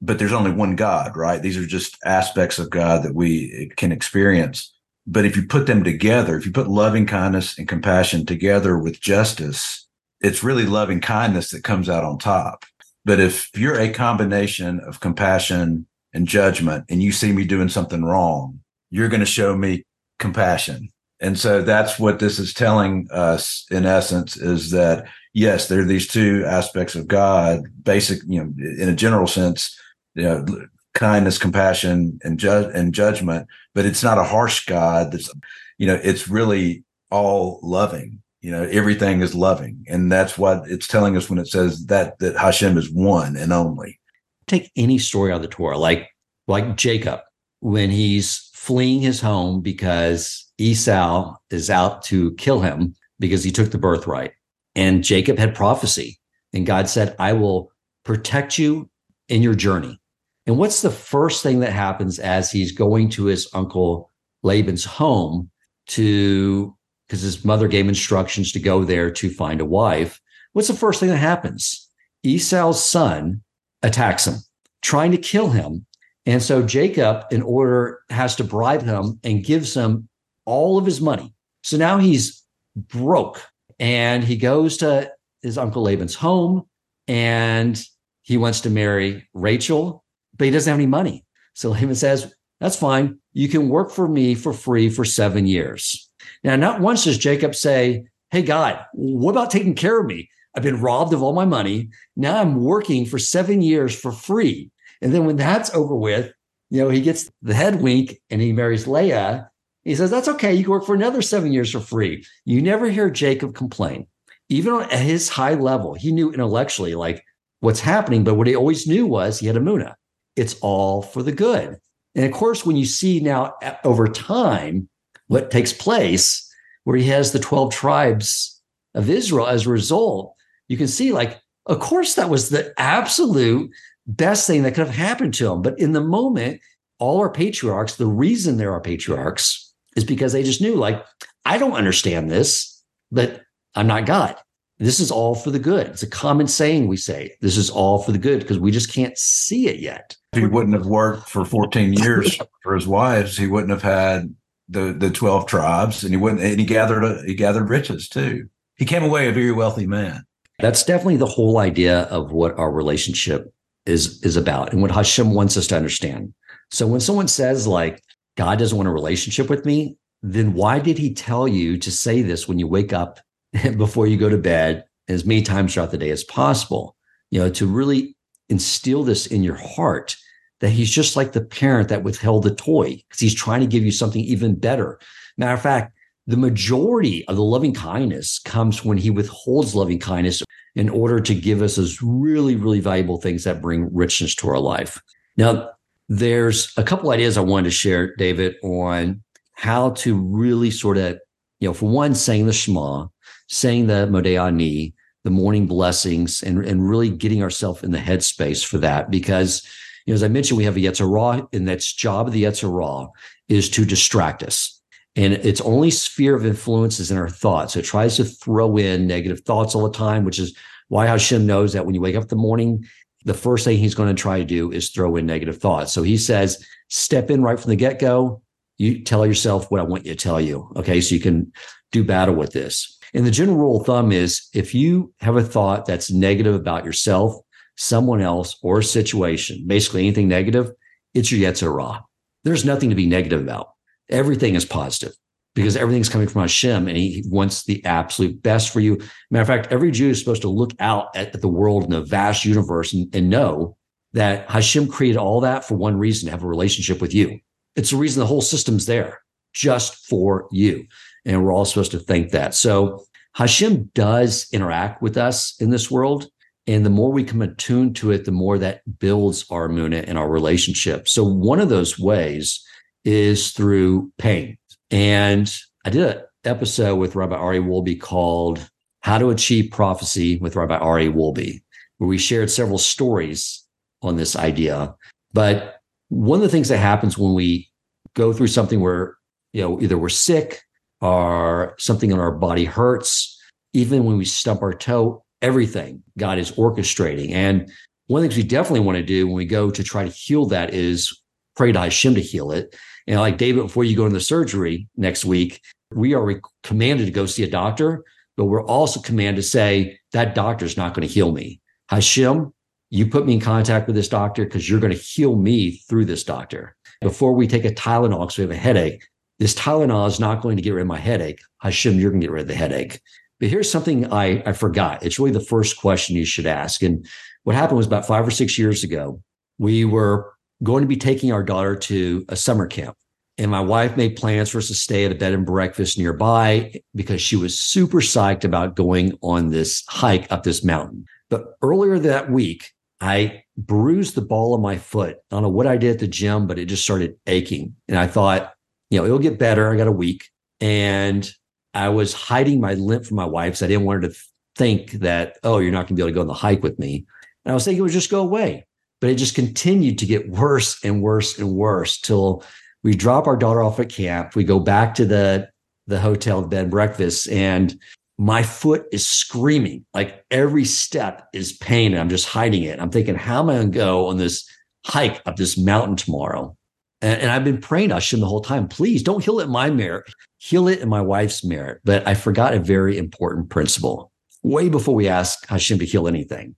[0.02, 1.40] But there's only one God, right?
[1.40, 4.72] These are just aspects of God that we eh, can experience.
[5.06, 9.00] But if you put them together, if you put loving kindness and compassion together with
[9.00, 9.86] justice,
[10.20, 12.64] it's really loving kindness that comes out on top.
[13.04, 18.04] But if you're a combination of compassion and judgment and you see me doing something
[18.04, 19.84] wrong, you're going to show me
[20.18, 20.88] compassion.
[21.20, 25.84] And so that's what this is telling us in essence is that yes, there are
[25.84, 29.78] these two aspects of God, basic, you know, in a general sense,
[30.14, 30.46] you know,
[30.94, 35.30] kindness, compassion, and judge and judgment, but it's not a harsh God that's,
[35.76, 39.86] you know, it's really all loving you know everything is loving.
[39.88, 43.54] And that's what it's telling us when it says that that hashem is one and
[43.54, 43.98] only.
[44.46, 46.10] Take any story out of the torah like
[46.46, 47.20] like jacob
[47.60, 53.70] when he's fleeing his home because esau is out to kill him because he took
[53.70, 54.32] the birthright.
[54.74, 56.20] And jacob had prophecy
[56.52, 57.72] and god said i will
[58.04, 58.90] protect you
[59.30, 59.98] in your journey.
[60.46, 64.10] And what's the first thing that happens as he's going to his uncle
[64.42, 65.50] laban's home
[65.86, 66.76] to
[67.06, 70.20] because his mother gave instructions to go there to find a wife.
[70.52, 71.88] What's the first thing that happens?
[72.22, 73.42] Esau's son
[73.82, 74.36] attacks him,
[74.82, 75.86] trying to kill him.
[76.26, 80.08] And so Jacob, in order, has to bribe him and gives him
[80.46, 81.34] all of his money.
[81.62, 82.42] So now he's
[82.76, 83.42] broke
[83.78, 85.10] and he goes to
[85.42, 86.66] his uncle Laban's home
[87.06, 87.82] and
[88.22, 90.02] he wants to marry Rachel,
[90.36, 91.24] but he doesn't have any money.
[91.54, 93.18] So Laban says, That's fine.
[93.32, 96.10] You can work for me for free for seven years.
[96.42, 100.28] Now, not once does Jacob say, Hey, God, what about taking care of me?
[100.54, 101.90] I've been robbed of all my money.
[102.16, 104.70] Now I'm working for seven years for free.
[105.02, 106.32] And then when that's over with,
[106.70, 109.50] you know, he gets the head wink and he marries Leah.
[109.84, 110.54] He says, That's okay.
[110.54, 112.24] You can work for another seven years for free.
[112.44, 114.06] You never hear Jacob complain.
[114.48, 117.24] Even at his high level, he knew intellectually like
[117.60, 119.94] what's happening, but what he always knew was he had Amunah.
[120.36, 121.78] It's all for the good.
[122.14, 124.88] And of course, when you see now over time
[125.34, 126.48] what takes place
[126.84, 128.62] where he has the 12 tribes
[128.94, 130.36] of Israel as a result,
[130.68, 133.68] you can see, like, of course, that was the absolute
[134.06, 135.60] best thing that could have happened to him.
[135.60, 136.60] But in the moment,
[137.00, 141.04] all our patriarchs, the reason there are patriarchs is because they just knew, like,
[141.44, 143.42] I don't understand this, but
[143.74, 144.36] I'm not God.
[144.78, 145.88] This is all for the good.
[145.88, 148.92] It's a common saying we say, this is all for the good because we just
[148.92, 150.16] can't see it yet.
[150.32, 154.32] If he wouldn't have worked for 14 years for his wives, he wouldn't have had
[154.68, 158.48] the the 12 tribes and he went and he gathered a, he gathered riches too.
[158.76, 160.24] He came away a very wealthy man.
[160.58, 163.52] That's definitely the whole idea of what our relationship
[163.86, 166.32] is is about and what hashem wants us to understand.
[166.70, 168.02] So when someone says like
[168.36, 169.96] god doesn't want a relationship with me
[170.26, 173.20] then why did he tell you to say this when you wake up
[173.76, 176.96] before you go to bed as many times throughout the day as possible?
[177.30, 178.16] You know to really
[178.48, 180.16] instill this in your heart
[180.60, 183.84] that he's just like the parent that withheld the toy because he's trying to give
[183.84, 184.98] you something even better.
[185.36, 185.92] Matter of fact,
[186.26, 190.42] the majority of the loving kindness comes when he withholds loving kindness
[190.74, 194.58] in order to give us those really, really valuable things that bring richness to our
[194.58, 195.00] life.
[195.36, 195.70] Now,
[196.08, 201.18] there's a couple ideas I wanted to share, David, on how to really sort of,
[201.60, 203.06] you know, for one, saying the Shema,
[203.48, 208.76] saying the Modeh the morning blessings, and, and really getting ourselves in the headspace for
[208.78, 209.66] that because
[210.06, 213.08] you know, as I mentioned, we have a Yetzer and that's job of the Yetzer
[213.48, 214.80] is to distract us.
[215.16, 217.74] And its only sphere of influence is in our thoughts.
[217.74, 220.56] So it tries to throw in negative thoughts all the time, which is
[220.88, 222.84] why Hashem knows that when you wake up in the morning,
[223.24, 225.92] the first thing he's going to try to do is throw in negative thoughts.
[225.92, 228.42] So he says, step in right from the get go.
[228.76, 230.70] You tell yourself what I want you to tell you.
[230.76, 231.00] Okay.
[231.00, 231.52] So you can
[231.92, 232.98] do battle with this.
[233.14, 236.84] And the general rule of thumb is if you have a thought that's negative about
[236.84, 237.36] yourself,
[237.76, 240.70] someone else, or a situation, basically anything negative,
[241.12, 242.04] it's your Yetzer Hara.
[242.44, 243.70] There's nothing to be negative about.
[244.10, 245.12] Everything is positive
[245.54, 249.00] because everything's coming from Hashem and he wants the absolute best for you.
[249.30, 252.02] Matter of fact, every Jew is supposed to look out at, the world and the
[252.02, 253.76] vast universe and, and know
[254.12, 257.38] that Hashem created all that for one reason to have a relationship with you.
[257.76, 259.20] It's the reason the whole system's there
[259.52, 260.86] just for you.
[261.24, 262.54] And we're all supposed to think that.
[262.54, 266.28] So Hashem does interact with us in this world.
[266.66, 270.16] And the more we come attuned to it, the more that builds our emunah and
[270.16, 271.08] our relationship.
[271.08, 272.64] So one of those ways
[273.04, 274.56] is through pain.
[274.90, 278.66] And I did an episode with Rabbi Ari Wolbe called
[279.00, 281.60] How to Achieve Prophecy with Rabbi Ari Wolbe,
[281.98, 283.62] where we shared several stories
[284.00, 284.94] on this idea.
[285.32, 287.68] But one of the things that happens when we
[288.14, 289.16] go through something where,
[289.52, 290.62] you know, either we're sick
[291.00, 293.38] or something in our body hurts,
[293.72, 297.32] even when we stump our toe, everything God is orchestrating.
[297.32, 297.70] And
[298.06, 300.10] one of the things we definitely want to do when we go to try to
[300.10, 301.22] heal that is
[301.54, 302.74] pray to Hashem to heal it.
[303.06, 305.60] And like David, before you go into the surgery next week,
[305.92, 308.02] we are commanded to go see a doctor,
[308.36, 311.60] but we're also commanded to say that doctor is not going to heal me.
[311.90, 312.52] Hashem,
[312.90, 316.06] you put me in contact with this doctor because you're going to heal me through
[316.06, 316.74] this doctor.
[317.02, 319.04] Before we take a Tylenol because we have a headache,
[319.38, 321.40] this Tylenol is not going to get rid of my headache.
[321.60, 323.00] Hashem, you're going to get rid of the headache.
[323.44, 325.02] But here's something I, I forgot.
[325.02, 326.82] It's really the first question you should ask.
[326.82, 327.06] And
[327.42, 329.20] what happened was about five or six years ago,
[329.58, 332.96] we were going to be taking our daughter to a summer camp.
[333.36, 336.80] And my wife made plans for us to stay at a bed and breakfast nearby
[336.94, 341.04] because she was super psyched about going on this hike up this mountain.
[341.28, 345.18] But earlier that week, I bruised the ball of my foot.
[345.30, 347.76] I don't know what I did at the gym, but it just started aching.
[347.88, 348.54] And I thought,
[348.88, 349.70] you know, it'll get better.
[349.70, 350.30] I got a week.
[350.62, 351.30] And
[351.74, 354.16] I was hiding my limp from my wife because I didn't want her to
[354.56, 356.78] think that, oh, you're not going to be able to go on the hike with
[356.78, 357.04] me.
[357.44, 358.66] And I was thinking it would just go away.
[359.00, 362.42] But it just continued to get worse and worse and worse till
[362.82, 364.34] we drop our daughter off at camp.
[364.34, 365.50] We go back to the,
[365.86, 367.78] the hotel bed and breakfast and
[368.16, 369.84] my foot is screaming.
[369.92, 372.78] Like every step is pain and I'm just hiding it.
[372.78, 374.48] I'm thinking, how am I going to go on this
[374.86, 376.56] hike up this mountain tomorrow?
[377.04, 378.66] And, and I've been praying to Hashem the whole time.
[378.66, 380.04] Please don't heal it in my merit,
[380.38, 381.82] heal it in my wife's merit.
[381.84, 384.10] But I forgot a very important principle
[384.42, 386.56] way before we ask Hashem to heal anything.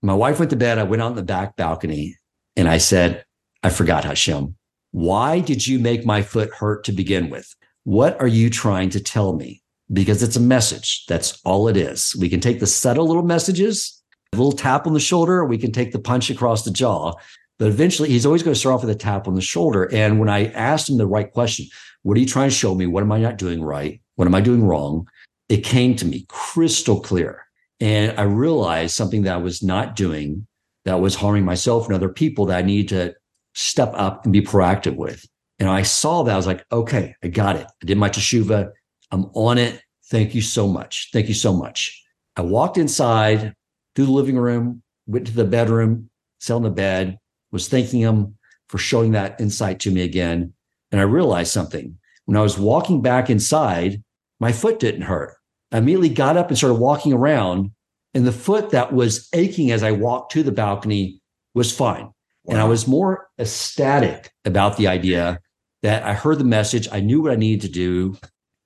[0.00, 0.78] My wife went to bed.
[0.78, 2.16] I went out on the back balcony
[2.56, 3.24] and I said,
[3.64, 4.54] I forgot Hashem.
[4.92, 7.52] Why did you make my foot hurt to begin with?
[7.82, 9.62] What are you trying to tell me?
[9.92, 11.06] Because it's a message.
[11.08, 12.14] That's all it is.
[12.20, 14.00] We can take the subtle little messages,
[14.32, 17.14] a little tap on the shoulder, we can take the punch across the jaw.
[17.58, 19.92] But eventually, he's always going to start off with a tap on the shoulder.
[19.92, 21.66] And when I asked him the right question,
[22.02, 22.86] what are you trying to show me?
[22.86, 24.00] What am I not doing right?
[24.14, 25.08] What am I doing wrong?
[25.48, 27.44] It came to me crystal clear.
[27.80, 30.46] And I realized something that I was not doing
[30.84, 33.14] that was harming myself and other people that I needed to
[33.54, 35.26] step up and be proactive with.
[35.58, 36.32] And I saw that.
[36.32, 37.66] I was like, okay, I got it.
[37.66, 38.70] I did my teshuva.
[39.10, 39.82] I'm on it.
[40.06, 41.10] Thank you so much.
[41.12, 42.02] Thank you so much.
[42.36, 43.54] I walked inside
[43.94, 46.08] through the living room, went to the bedroom,
[46.40, 47.18] sat on the bed,
[47.50, 48.36] was thanking him
[48.68, 50.52] for showing that insight to me again.
[50.92, 51.98] And I realized something.
[52.26, 54.02] When I was walking back inside,
[54.40, 55.36] my foot didn't hurt.
[55.72, 57.72] I immediately got up and started walking around,
[58.14, 61.20] and the foot that was aching as I walked to the balcony
[61.54, 62.04] was fine.
[62.04, 62.12] Wow.
[62.48, 65.40] And I was more ecstatic about the idea
[65.82, 66.88] that I heard the message.
[66.90, 68.16] I knew what I needed to do.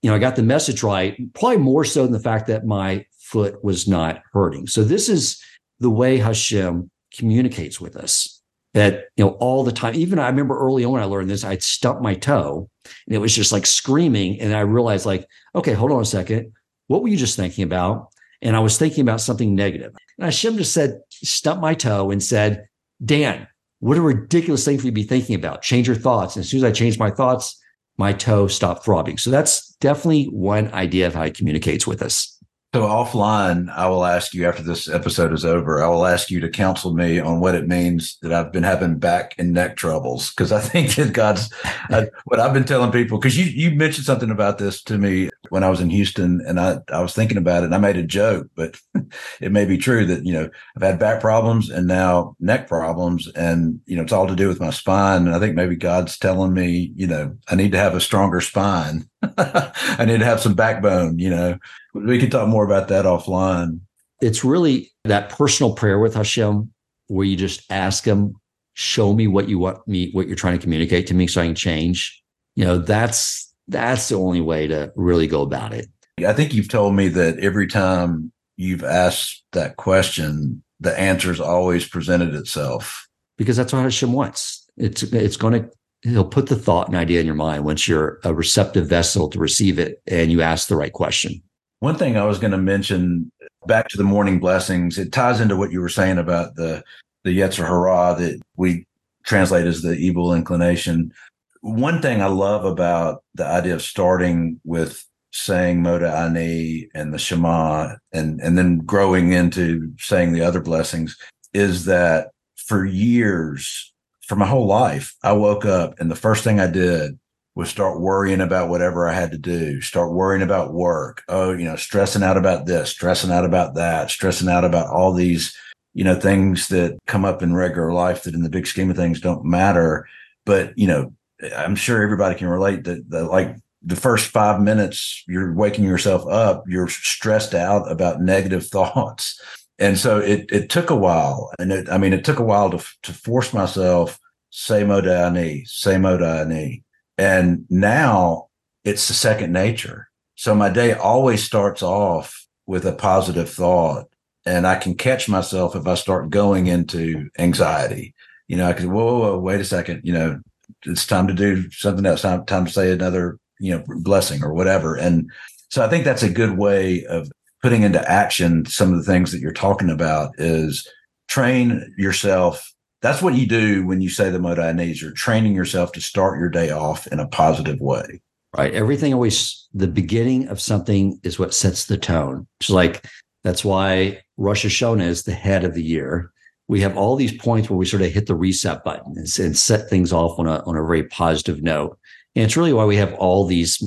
[0.02, 3.06] You know, I got the message right, probably more so than the fact that my
[3.20, 4.66] foot was not hurting.
[4.66, 5.40] So this is
[5.80, 8.41] the way Hashem communicates with us
[8.74, 11.62] that you know all the time even i remember early on i learned this i'd
[11.62, 12.68] stump my toe
[13.06, 16.52] and it was just like screaming and i realized like okay hold on a second.
[16.88, 18.08] What were you just thinking about?
[18.40, 19.94] And i was thinking about something negative.
[20.18, 22.66] And hashem just said stump my toe and said
[23.04, 23.46] dan
[23.80, 25.62] what a ridiculous thing for you to be thinking about.
[25.62, 26.36] Change your thoughts.
[26.36, 27.58] And as soon as i changed my thoughts
[27.98, 29.18] my toe stopped throbbing.
[29.18, 32.41] So that's definitely one idea of how it communicates with us
[32.74, 35.84] so offline, I will ask you after this episode is over.
[35.84, 38.98] I will ask you to counsel me on what it means that I've been having
[38.98, 41.52] back and neck troubles because I think that God's
[41.90, 43.18] uh, what I've been telling people.
[43.18, 46.58] Because you you mentioned something about this to me when I was in Houston, and
[46.58, 47.66] I I was thinking about it.
[47.66, 48.80] and I made a joke, but
[49.40, 53.28] it may be true that you know I've had back problems and now neck problems,
[53.36, 55.26] and you know it's all to do with my spine.
[55.26, 58.40] And I think maybe God's telling me, you know, I need to have a stronger
[58.40, 59.10] spine.
[59.22, 61.18] I need to have some backbone.
[61.18, 61.58] You know,
[61.94, 63.80] we can talk more about that offline.
[64.20, 66.72] It's really that personal prayer with Hashem
[67.08, 68.36] where you just ask him,
[68.74, 71.46] show me what you want me, what you're trying to communicate to me so I
[71.46, 72.22] can change.
[72.56, 75.88] You know, that's that's the only way to really go about it.
[76.26, 81.88] I think you've told me that every time you've asked that question, the answer's always
[81.88, 83.08] presented itself.
[83.38, 84.68] Because that's what Hashem wants.
[84.76, 85.70] It's it's going to
[86.02, 89.38] he'll put the thought and idea in your mind once you're a receptive vessel to
[89.38, 91.40] receive it and you ask the right question.
[91.80, 93.30] One thing I was going to mention
[93.66, 96.82] back to the morning blessings, it ties into what you were saying about the
[97.24, 98.84] the Yetzer Hara that we
[99.24, 101.12] translate as the evil inclination.
[101.60, 107.18] One thing I love about the idea of starting with saying Modeh Ani and the
[107.18, 111.16] Shema and, and then growing into saying the other blessings
[111.54, 113.91] is that for years,
[114.32, 117.18] for my whole life, I woke up and the first thing I did
[117.54, 121.22] was start worrying about whatever I had to do, start worrying about work.
[121.28, 125.12] Oh, you know, stressing out about this, stressing out about that, stressing out about all
[125.12, 125.54] these,
[125.92, 128.96] you know, things that come up in regular life that in the big scheme of
[128.96, 130.08] things don't matter.
[130.46, 131.12] But, you know,
[131.54, 136.26] I'm sure everybody can relate that, that like the first five minutes you're waking yourself
[136.26, 139.38] up, you're stressed out about negative thoughts.
[139.82, 141.50] And so it it took a while.
[141.58, 144.18] And it, I mean, it took a while to to force myself,
[144.50, 146.84] say Modeh Ani, say Modeh Ani.
[147.18, 148.48] And now
[148.84, 150.08] it's the second nature.
[150.36, 154.06] So my day always starts off with a positive thought.
[154.44, 158.14] And I can catch myself if I start going into anxiety.
[158.48, 160.40] You know, I can, whoa, whoa, whoa wait a second, you know,
[160.84, 164.52] it's time to do something else, time, time to say another you know blessing or
[164.52, 165.30] whatever and
[165.70, 167.30] so i think that's a good way of
[167.62, 170.86] putting into action some of the things that you're talking about is
[171.28, 172.72] train yourself.
[173.00, 176.38] That's what you do when you say the Modeh Ani you're training yourself to start
[176.38, 178.20] your day off in a positive way.
[178.56, 178.74] Right.
[178.74, 182.46] Everything always the beginning of something is what sets the tone.
[182.60, 183.06] It's like
[183.44, 186.30] that's why Rosh Hashanah is the head of the year.
[186.68, 189.56] We have all these points where we sort of hit the reset button and, and
[189.56, 191.98] set things off on a on a very positive note.
[192.34, 193.82] And it's really why we have all these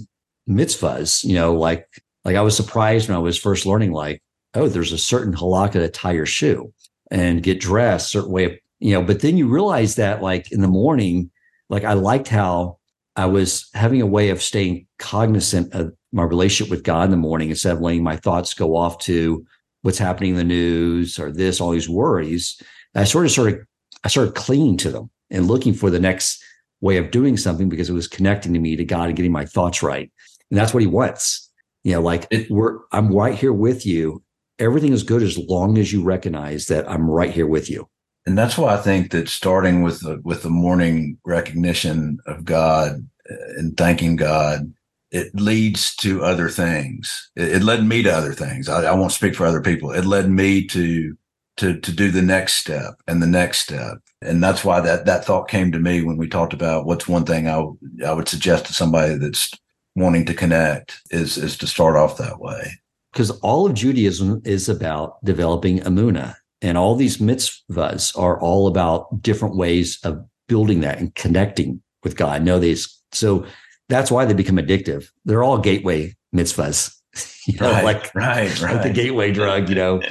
[0.49, 1.87] mitzvahs, you know, like,
[2.25, 4.21] like I was surprised when I was first learning, like,
[4.55, 6.73] oh, there's a certain halakha to tie your shoe
[7.11, 10.61] and get dressed, certain way of, you know, but then you realize that like in
[10.61, 11.29] the morning,
[11.69, 12.79] like I liked how
[13.15, 17.17] I was having a way of staying cognizant of my relationship with God in the
[17.17, 19.45] morning instead of letting my thoughts go off to
[19.83, 22.59] what's happening in the news or this, all these worries.
[22.95, 23.59] I sort of sort of
[24.03, 26.43] I started clinging to them and looking for the next
[26.81, 29.45] way of doing something because it was connecting to me to God and getting my
[29.45, 30.11] thoughts right.
[30.49, 31.44] And that's what he wants.
[31.85, 34.23] You know, like it, we're I'm right here with you.
[34.57, 37.87] Everything is good as long as you recognize that I'm right here with you.
[38.25, 43.07] And that's why I think that starting with the with the morning recognition of God
[43.29, 44.73] uh, and thanking God,
[45.11, 47.29] it leads to other things.
[47.35, 48.67] It, it led me to other things.
[48.67, 49.91] I, I won't speak for other people.
[49.91, 51.15] It led me to
[51.57, 55.23] to to do the next step and the next step and that's why that that
[55.23, 57.63] thought came to me when we talked about what's one thing I
[58.05, 59.53] I would suggest to somebody that's
[59.95, 62.71] wanting to connect is is to start off that way
[63.11, 69.21] because all of Judaism is about developing emunah and all these mitzvahs are all about
[69.21, 73.45] different ways of building that and connecting with God know these so
[73.87, 76.95] that's why they become addictive they're all gateway mitzvahs
[77.47, 78.73] you know, right, like right, right.
[78.73, 79.69] like the gateway drug.
[79.69, 80.01] You know,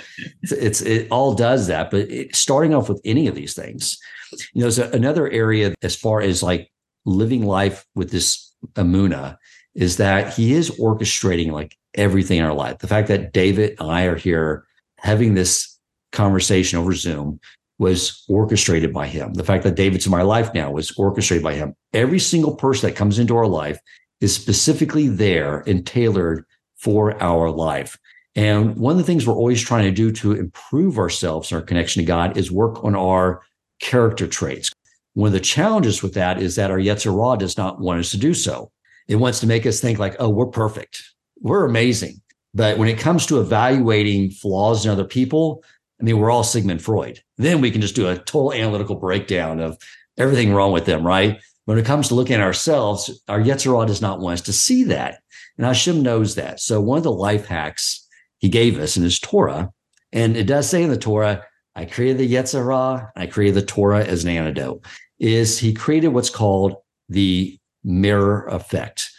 [0.43, 1.91] it's, it's it all does that.
[1.91, 3.99] But it, starting off with any of these things,
[4.33, 6.71] you know, there's another area as far as like
[7.05, 9.37] living life with this emunah
[9.75, 12.79] is that he is orchestrating like everything in our life.
[12.79, 14.67] The fact that David and I are here
[14.99, 15.79] having this
[16.13, 17.41] conversation over Zoom
[17.79, 19.35] was orchestrated by him.
[19.35, 21.75] The fact that David's in my life now was orchestrated by him.
[21.93, 23.79] Every single person that comes into our life
[24.21, 26.45] is specifically there and tailored
[26.77, 27.99] for our life.
[28.37, 31.67] And one of the things we're always trying to do to improve ourselves and our
[31.67, 33.43] connection to God is work on our
[33.81, 34.73] character traits.
[35.15, 38.11] One of the challenges with that is that our Yetzer Hara does not want us
[38.11, 38.71] to do so.
[39.09, 41.03] It wants to make us think like, oh, we're perfect.
[41.41, 42.21] We're amazing.
[42.55, 45.65] But when it comes to evaluating flaws in other people,
[46.01, 47.21] I mean, we're all Sigmund Freud.
[47.37, 49.77] Then we can just do a total analytical breakdown of
[50.17, 51.41] everything wrong with them, right?
[51.65, 54.53] When it comes to looking at ourselves, our Yetzer Hara does not want us to
[54.53, 55.21] see that.
[55.57, 56.61] And Hashem knows that.
[56.61, 58.07] So one of the life hacks
[58.39, 59.73] he gave us in his Torah,
[60.13, 61.45] and it does say in the Torah,
[61.75, 64.85] I created the Yetzer Hara, I created the Torah as an antidote,
[65.19, 66.77] is he created what's called
[67.09, 69.11] the mirror effect.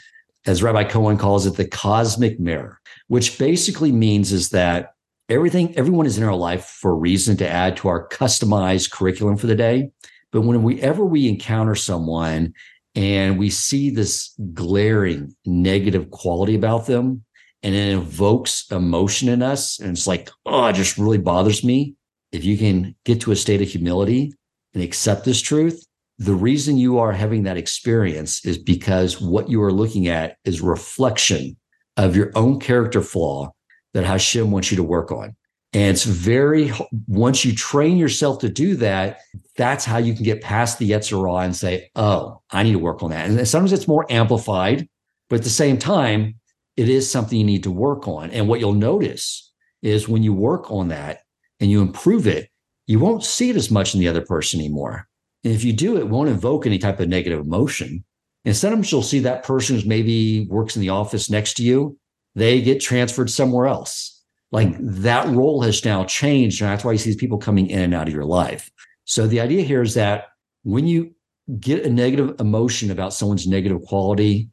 [0.45, 4.93] As Rabbi Cohen calls it, the cosmic mirror, which basically means is that
[5.29, 9.37] everything, everyone is in our life for a reason to add to our customized curriculum
[9.37, 9.91] for the day.
[10.31, 12.53] But whenever we encounter someone
[12.93, 17.23] and we see this glaring negative quality about them
[17.63, 21.95] and it evokes emotion in us and it's like oh it just really bothers me
[22.35, 24.33] if you can get to a state of humility
[24.73, 25.85] and accept this truth,
[26.17, 30.61] the reason you are having that experience is because what you are looking at is
[30.61, 31.57] reflection
[31.97, 33.51] of your own character flaw
[33.93, 35.35] that Hashem wants you to work on.
[35.73, 36.71] And it's very,
[37.07, 39.19] once you train yourself to do that,
[39.57, 42.79] that's how you can get past the Yetzer Hara and say, oh, I need to
[42.79, 43.29] work on that.
[43.29, 44.87] And sometimes it's more amplified,
[45.29, 46.35] but at the same time,
[46.77, 48.31] it is something you need to work on.
[48.31, 49.51] And what you'll notice
[49.81, 51.19] is when you work on that
[51.59, 52.49] and you improve it,
[52.87, 55.07] you won't see it as much in the other person anymore.
[55.45, 58.03] And if you do, it won't invoke any type of negative emotion.
[58.43, 61.97] And sometimes you'll see that person who's maybe works in the office next to you,
[62.35, 64.15] they get transferred somewhere else
[64.51, 66.61] like that role has now changed.
[66.61, 68.71] And that's why you see these people coming in and out of your life.
[69.03, 70.27] So the idea here is that
[70.63, 71.13] when you
[71.59, 74.49] get a negative emotion about someone's negative quality,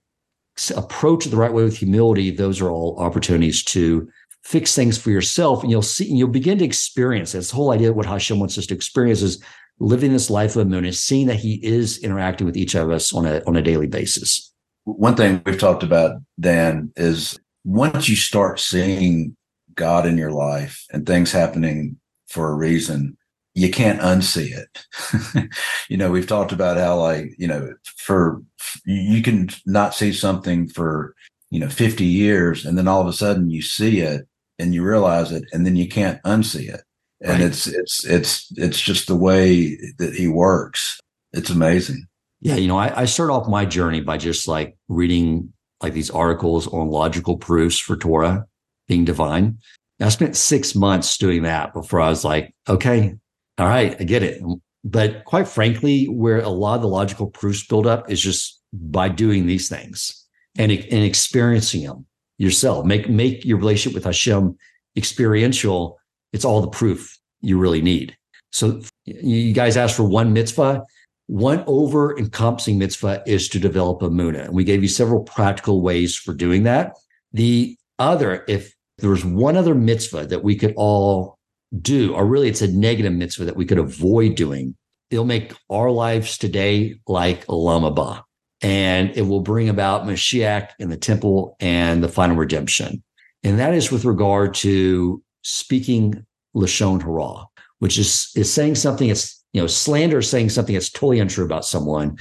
[0.76, 2.30] approach it the right way with humility.
[2.30, 4.08] Those are all opportunities to
[4.42, 5.62] fix things for yourself.
[5.62, 7.32] And you'll see, and you'll begin to experience.
[7.32, 9.42] This whole idea of what Hashem wants us to experience is
[9.78, 13.12] living this life of emunah and seeing that he is interacting with each of us
[13.12, 14.52] on a, on a daily basis.
[14.84, 19.36] One thing we've talked about, Dan, is once you start seeing
[19.74, 21.98] God in your life and things happening
[22.28, 23.16] for a reason,
[23.54, 25.48] you can't unsee it.
[25.88, 28.42] you know, we've talked about how like, you know, for
[28.84, 31.14] you can not see something for,
[31.50, 34.26] you know, 50 years and then all of a sudden you see it
[34.58, 36.82] and you realize it and then you can't unsee it.
[37.22, 37.40] And right.
[37.42, 41.00] it's it's it's it's just the way that he works.
[41.32, 42.06] It's amazing.
[42.40, 46.10] Yeah, you know, I, I start off my journey by just like reading like these
[46.10, 48.46] articles on logical proofs for Torah
[48.88, 49.58] being divine.
[50.00, 53.14] I spent six months doing that before I was like, okay,
[53.58, 54.42] all right, I get it.
[54.84, 59.08] But quite frankly, where a lot of the logical proofs build up is just by
[59.08, 60.26] doing these things
[60.58, 62.06] and, and experiencing them
[62.38, 62.84] yourself.
[62.84, 64.56] Make make your relationship with Hashem
[64.96, 65.98] experiential.
[66.32, 68.16] It's all the proof you really need.
[68.52, 70.84] So you guys asked for one mitzvah.
[71.26, 74.46] One over encompassing mitzvah is to develop emunah.
[74.46, 76.96] And we gave you several practical ways for doing that.
[77.32, 81.38] The other, if there was one other mitzvah that we could all
[81.80, 84.76] do, or really it's a negative mitzvah that we could avoid doing,
[85.10, 88.22] it'll make our lives today like Olam.
[88.60, 93.02] And it will bring about Mashiach in the temple and the final redemption.
[93.42, 96.24] And that is with regard to speaking
[96.54, 97.46] Lashon Hara,
[97.78, 101.44] which is, is saying something that's, you know, slander is saying something that's totally untrue
[101.44, 102.18] about someone.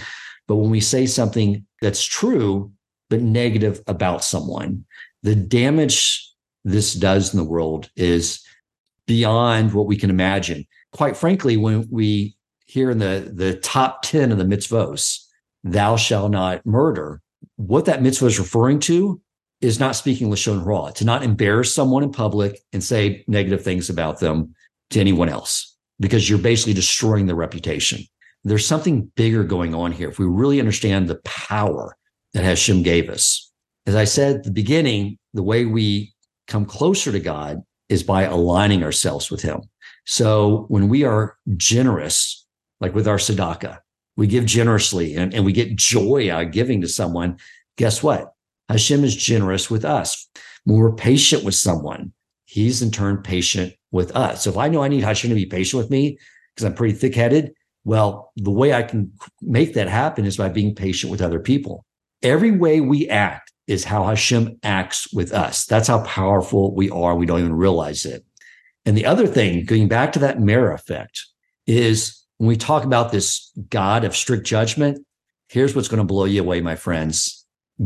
[0.48, 2.72] But when we say something that's true,
[3.10, 4.86] but negative about someone,
[5.24, 6.28] the damage
[6.64, 8.42] this does in the world is
[9.08, 10.66] beyond what we can imagine.
[10.92, 15.26] Quite frankly, when we hear in the, the top 10 of the mitzvos,
[15.64, 17.22] thou shalt not murder,
[17.58, 19.22] what that mitzvah is referring to
[19.62, 23.90] is not speaking Lashon Hara, to not embarrass someone in public and say negative things
[23.90, 24.56] about them
[24.90, 28.04] to anyone else, because you're basically destroying their reputation.
[28.44, 30.10] There's something bigger going on here.
[30.10, 31.96] If we really understand the power
[32.34, 33.52] that Hashem gave us,
[33.86, 36.14] as I said at the beginning, the way we
[36.48, 39.62] come closer to God is by aligning ourselves with Him.
[40.06, 42.46] So when we are generous,
[42.80, 43.78] like with our tzedakah,
[44.18, 47.38] we give generously and, and we get joy out of giving to someone.
[47.78, 48.34] Guess what?
[48.72, 50.28] Hashem is generous with us.
[50.64, 52.14] When we're patient with someone,
[52.46, 54.44] He's in turn patient with us.
[54.44, 56.18] So if I know I need Hashem to be patient with me
[56.54, 57.54] because I'm pretty thick headed,
[57.84, 61.86] well, the way I can make that happen is by being patient with other people.
[62.22, 65.66] Every way we act is how Hashem acts with us.
[65.66, 67.16] That's how powerful we are.
[67.16, 68.26] We don't even realize it.
[68.86, 71.26] And the other thing, going back to that mirror effect,
[71.68, 75.06] is when we talk about this God of strict judgment,
[75.48, 77.41] here's what's going to blow you away, my friends.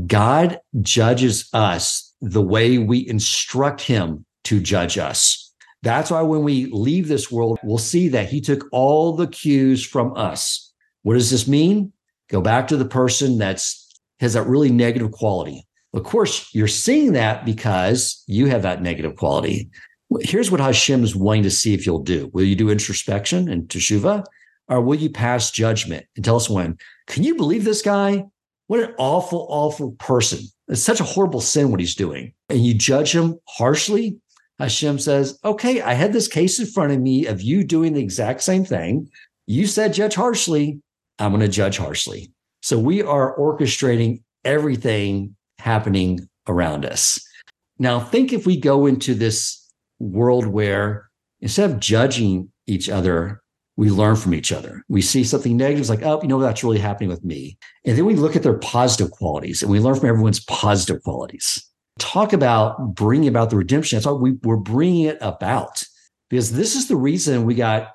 [0.08, 5.54] God judges us the way we instruct him to judge us.
[5.84, 9.86] That's why when we leave this world, we'll see that he took all the cues
[9.86, 10.74] from us.
[11.04, 11.94] What does this mean?
[12.30, 13.84] Go back to the person that's
[14.20, 15.68] has that really negative quality.
[15.94, 19.70] Of course, you're seeing that because you have that negative quality.
[20.22, 22.30] Here's what Hashem is wanting to see if you'll do.
[22.34, 24.24] Will you do introspection and teshuva,
[24.68, 26.78] or will you pass judgment and tell us when?
[27.08, 28.26] can you believe this guy?
[28.68, 30.40] What an awful, awful person.
[30.68, 32.34] It's such a horrible sin what he's doing.
[32.50, 34.18] And you judge him harshly.
[34.60, 38.02] Hashem says, okay, I had this case in front of me of you doing the
[38.02, 39.10] exact same thing.
[39.48, 40.82] You said judge harshly.
[41.20, 42.32] I'm going to judge harshly.
[42.62, 47.20] So we are orchestrating everything happening around us.
[47.78, 49.62] Now, think if we go into this
[50.00, 51.10] world where
[51.42, 53.42] instead of judging each other,
[53.78, 54.84] we learn from each other.
[54.88, 57.58] We see something negative, it's like, oh, you know, that's really happening with me.
[57.84, 61.64] And then we look at their positive qualities and we learn from everyone's positive qualities.
[62.00, 63.98] Talk about bringing about the redemption.
[63.98, 65.84] That's why we, we're bringing it about.
[66.30, 67.92] because this is the reason we got,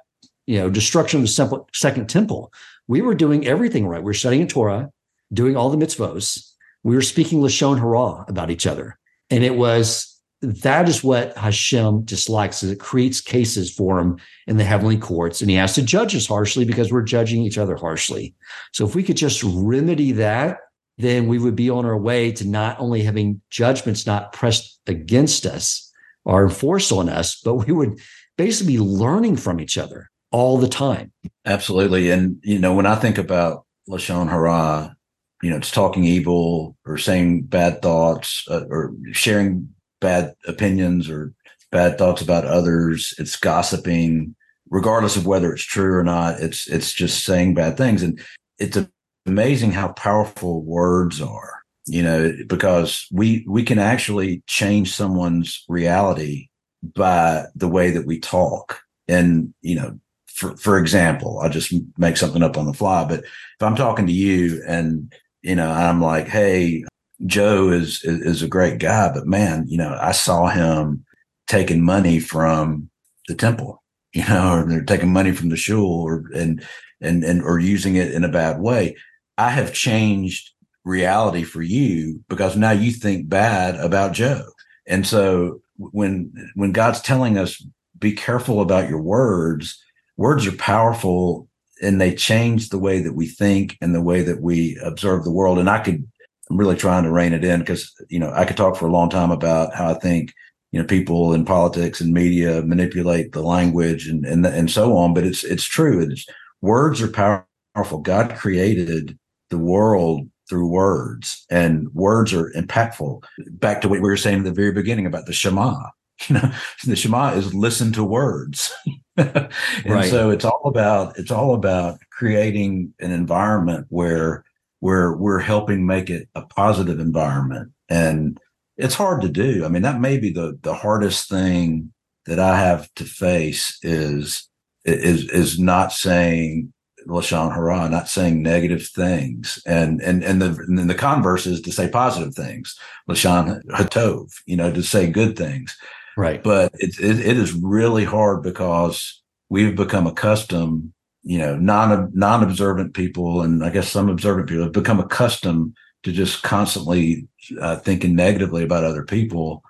[0.46, 2.52] you know, destruction of the second temple.
[2.88, 4.00] We were doing everything right.
[4.00, 4.90] We were studying Torah,
[5.32, 6.50] doing all the mitzvos.
[6.82, 8.98] We were speaking Lashon Hara about each other.
[9.30, 14.56] And it was that is what Hashem dislikes is it creates cases for him in
[14.56, 15.40] the heavenly courts.
[15.40, 18.34] And he has to judge us harshly because we're judging each other harshly.
[18.72, 20.58] So if we could just remedy that,
[20.96, 25.46] then we would be on our way to not only having judgments not pressed against
[25.46, 25.90] us
[26.24, 28.00] or enforced on us, but we would
[28.36, 31.12] basically be learning from each other all the time.
[31.44, 32.10] Absolutely.
[32.10, 34.94] And, you know, when I think about Lashon Hara,
[35.42, 41.32] you know, it's talking evil or saying bad thoughts uh, or sharing bad opinions or
[41.70, 43.14] bad thoughts about others.
[43.18, 44.34] It's gossiping,
[44.70, 46.40] regardless of whether it's true or not.
[46.40, 48.20] It's it's just saying bad things, and
[48.58, 48.78] it's
[49.26, 51.62] amazing how powerful words are.
[51.86, 56.48] You know, because we we can actually change someone's reality
[56.82, 58.80] by the way that we talk.
[59.08, 63.04] And you know, for for example, I'll just make something up on the fly.
[63.04, 66.84] But if I'm talking to you and you know, I'm like, hey,
[67.26, 71.04] Joe is, is, a great guy, but man, you know, I saw him
[71.46, 72.88] taking money from
[73.28, 73.82] the temple,
[74.14, 76.66] you know, or they're taking money from the shul or and
[77.00, 78.96] and and or using it in a bad way.
[79.38, 80.50] I have changed
[80.84, 84.44] reality for you because now you think bad about Joe.
[84.86, 87.64] And so when when God's telling us
[87.98, 89.82] be careful about your words,
[90.16, 91.48] words are powerful
[91.82, 95.30] and they change the way that we think and the way that we observe the
[95.30, 95.58] world.
[95.58, 96.06] And I could
[96.50, 98.92] I'm really trying to rein it in because you know I could talk for a
[98.92, 100.34] long time about how I think
[100.72, 105.14] you know people in politics and media manipulate the language and and and so on.
[105.14, 106.00] But it's it's true.
[106.00, 106.26] It's
[106.60, 107.98] words are powerful.
[108.00, 109.16] God created
[109.50, 113.22] the world through words, and words are impactful.
[113.52, 115.76] Back to what we were saying at the very beginning about the Shema.
[116.28, 116.52] You know,
[116.84, 118.70] the Shema is listen to words.
[119.16, 119.50] and
[119.86, 120.10] right.
[120.10, 124.44] so it's all about it's all about creating an environment where
[124.80, 127.70] where we're helping make it a positive environment.
[127.88, 128.38] And
[128.76, 129.64] it's hard to do.
[129.64, 131.92] I mean, that may be the the hardest thing
[132.26, 134.48] that I have to face is
[134.84, 136.72] is is not saying
[137.06, 141.60] lashon hara, not saying negative things, and and and the and then the converse is
[141.62, 142.78] to say positive things,
[143.08, 145.76] lashon hatov, you know, to say good things.
[146.16, 146.42] Right.
[146.42, 150.92] But it, it, it is really hard because we've become accustomed
[151.22, 155.76] you know non non observant people and I guess some observant people have become accustomed
[156.02, 157.28] to just constantly
[157.60, 159.62] uh, thinking negatively about other people.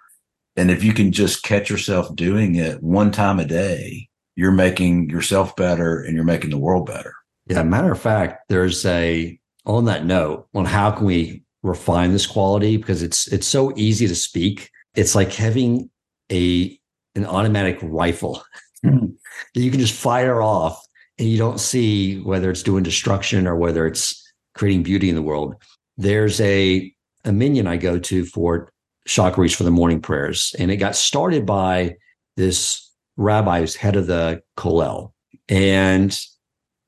[0.56, 5.10] And if you can just catch yourself doing it one time a day, you're making
[5.10, 7.14] yourself better and you're making the world better.
[7.46, 7.62] Yeah.
[7.62, 12.76] Matter of fact, there's a on that note on how can we refine this quality
[12.76, 14.70] because it's it's so easy to speak.
[14.94, 15.90] It's like having
[16.30, 16.78] a
[17.16, 18.42] an automatic rifle
[18.84, 19.06] mm-hmm.
[19.54, 20.80] that you can just fire off
[21.20, 25.22] and you don't see whether it's doing destruction or whether it's creating beauty in the
[25.22, 25.54] world.
[25.98, 26.90] There's a,
[27.26, 28.72] a minyan I go to for
[29.06, 31.96] Shacharis for the morning prayers, and it got started by
[32.38, 35.12] this rabbi who's head of the Kollel.
[35.50, 36.18] And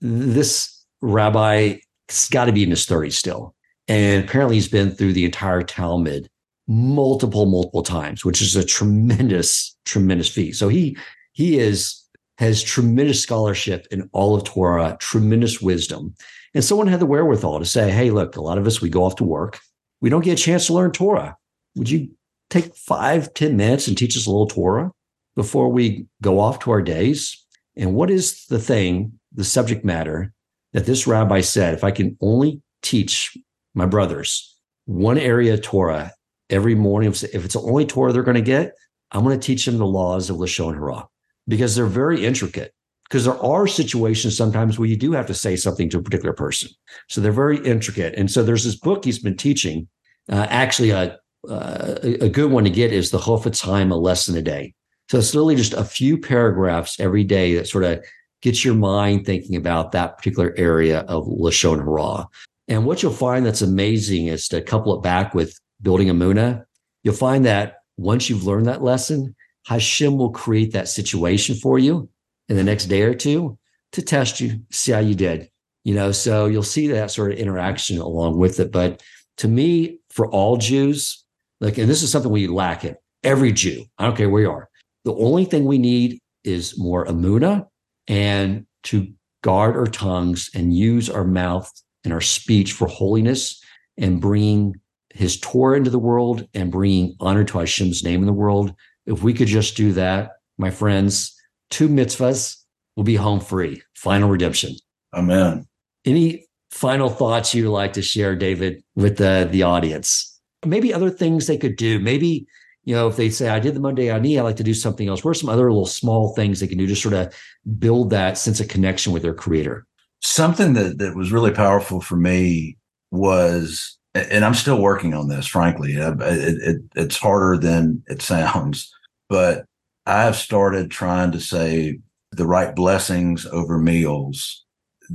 [0.01, 1.77] this rabbi
[2.09, 3.55] has got to be in his 30s still.
[3.87, 6.31] And apparently he's been through the entire Talmud
[6.67, 10.57] multiple, multiple times, which is a tremendous, tremendous feat.
[10.57, 10.97] So he
[11.33, 12.02] he is
[12.39, 16.15] has tremendous scholarship in all of Torah, tremendous wisdom.
[16.55, 19.05] And someone had the wherewithal to say, hey, look, a lot of us, we go
[19.05, 19.61] off to work.
[20.01, 21.37] We don't get a chance to learn Torah.
[21.77, 22.11] Would you
[22.51, 24.91] take five, ten minutes and teach us a little Torah
[25.37, 27.43] before we go off to our days?
[27.77, 30.33] And what is the thing, the subject matter
[30.73, 33.37] that this rabbi said, if I can only teach
[33.75, 36.13] my brothers one area of Torah
[36.51, 38.75] every morning, if it's the only Torah they're going to get,
[39.11, 41.07] I'm going to teach them the laws of Lashon Hara
[41.49, 42.73] because they're very intricate.
[43.09, 46.33] Because there are situations sometimes where you do have to say something to a particular
[46.33, 46.71] person.
[47.09, 48.15] So they're very intricate.
[48.15, 49.89] And so there's this book he's been teaching.
[50.31, 54.37] Uh, actually, a, uh, a good one to get is the Chofetz Chaim, a lesson
[54.37, 54.73] a day.
[55.11, 58.03] So it's literally just a few paragraphs every day that sort of
[58.41, 62.27] gets your mind thinking about that particular area of Lashon Hara.
[62.69, 66.65] And what you'll find that's amazing is to couple it back with building emunah.
[67.03, 69.35] You'll find that once you've learned that lesson,
[69.67, 72.09] Hashem will create that situation for you
[72.49, 73.59] in the next day or two
[73.93, 75.49] to test you, see how you did.
[75.85, 78.71] You know, so you'll see that sort of interaction along with it.
[78.73, 79.03] But
[79.39, 81.25] to me, for all Jews,
[81.61, 82.97] like, and this is something we lack it.
[83.25, 84.69] Every Jew, I don't care where you are.
[85.05, 87.67] The only thing we need is more emunah
[88.09, 89.09] and to
[89.43, 91.71] guard our tongues and use our mouth
[92.05, 93.63] and our speech for holiness
[93.97, 94.75] and bringing
[95.11, 98.75] his Torah into the world and bringing honor to Hashem's name in the world
[99.07, 101.35] if we could just do that, my friends,
[101.71, 102.57] two mitzvahs,
[102.97, 103.83] we'll be home free.
[103.95, 104.77] Final redemption.
[105.15, 105.67] Amen.
[106.05, 110.41] Any final thoughts you'd like to share, David, with the, the audience?
[110.65, 111.99] Maybe other things they could do.
[111.99, 112.47] Maybe,
[112.85, 115.09] you know, if they say, I did the Modeh Ani, I like to do something
[115.09, 115.25] else.
[115.25, 117.35] What are some other little small things they can do to sort of
[117.79, 119.87] build that sense of connection with their creator?
[120.21, 122.77] Something that, that was really powerful for me
[123.11, 128.93] was, and I'm still working on this, frankly, it, it, it's harder than it sounds,
[129.29, 129.65] but
[130.07, 132.01] I have started trying to say
[132.33, 134.65] the right blessings over meals.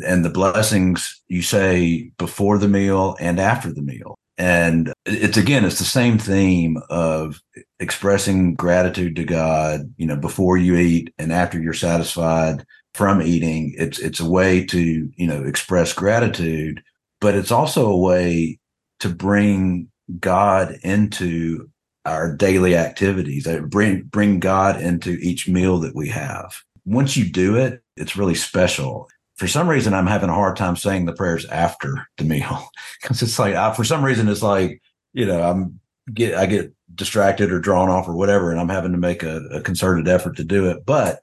[0.06, 4.16] And the blessings you say before the meal and after the meal.
[4.38, 7.42] And it's again, it's the same theme of
[7.80, 13.74] expressing gratitude to God, you know, before you eat and after you're satisfied from eating.
[13.76, 16.84] It's it's a way to, you know, express gratitude,
[17.20, 18.60] but it's also a way
[19.00, 19.90] to bring
[20.20, 21.70] God into
[22.06, 23.46] our daily activities.
[23.48, 26.62] Uh, bring bring God into each meal that we have.
[26.86, 30.76] Once you do it, it's really special for some reason I'm having a hard time
[30.76, 32.70] saying the prayers after the meal
[33.02, 34.82] because it's like I, for some reason it's like
[35.14, 35.80] you know I'm
[36.14, 39.38] get I get distracted or drawn off or whatever, and I'm having to make a,
[39.48, 40.86] a concerted effort to do it.
[40.86, 41.20] But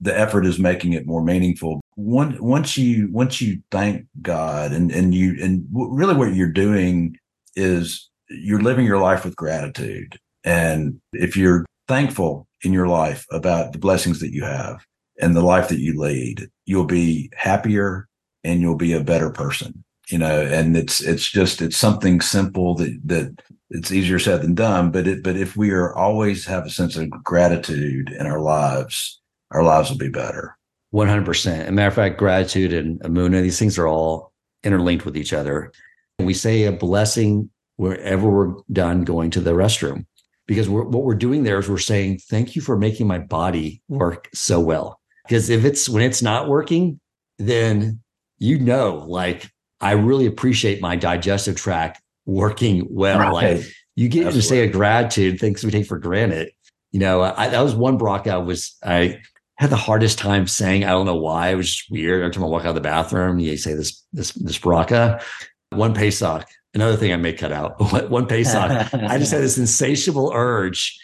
[0.00, 1.80] the effort is making it more meaningful.
[1.96, 7.16] Once once you once you thank God and and you and really what you're doing
[7.54, 10.18] is you're living your life with gratitude.
[10.44, 14.84] And if you're thankful in your life about the blessings that you have
[15.20, 18.08] and the life that you lead, you'll be happier
[18.44, 19.84] and you'll be a better person.
[20.08, 24.54] You know, and it's it's just it's something simple that that it's easier said than
[24.54, 24.90] done.
[24.90, 29.20] But it but if we are always have a sense of gratitude in our lives,
[29.52, 30.56] our lives will be better.
[30.92, 31.62] One hundred percent.
[31.62, 34.32] As a matter of fact, gratitude and Emunah, these things are all
[34.62, 35.72] interlinked with each other.
[36.18, 40.04] We say a blessing wherever we're done going to the restroom
[40.46, 43.82] because we're, what we're doing there is we're saying thank you for making my body
[43.88, 47.00] work so well because if it's when it's not working,
[47.38, 48.00] then
[48.38, 53.18] you know, like I really appreciate my digestive tract working well.
[53.18, 53.56] Right.
[53.56, 53.66] Like
[53.96, 54.40] you get Absolutely.
[54.42, 56.52] to say a gratitude, things we take for granted.
[56.90, 59.20] You know, I, that was one Brock I was I
[59.62, 60.84] had the hardest time saying.
[60.84, 61.50] I don't know why.
[61.50, 62.22] It was just weird.
[62.22, 65.22] Every time I walk out of the bathroom, you say this this this bracha.
[65.70, 66.44] One Pesach.
[66.74, 67.78] Another thing I may cut out.
[68.10, 68.94] One Pesach.
[68.94, 70.98] I just had this insatiable urge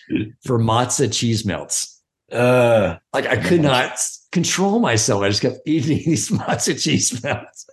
[0.44, 2.02] for matzah cheese melts.
[2.32, 3.98] Uh, like I could not
[4.32, 5.22] control myself.
[5.22, 7.68] I just kept eating these matzo cheese melts.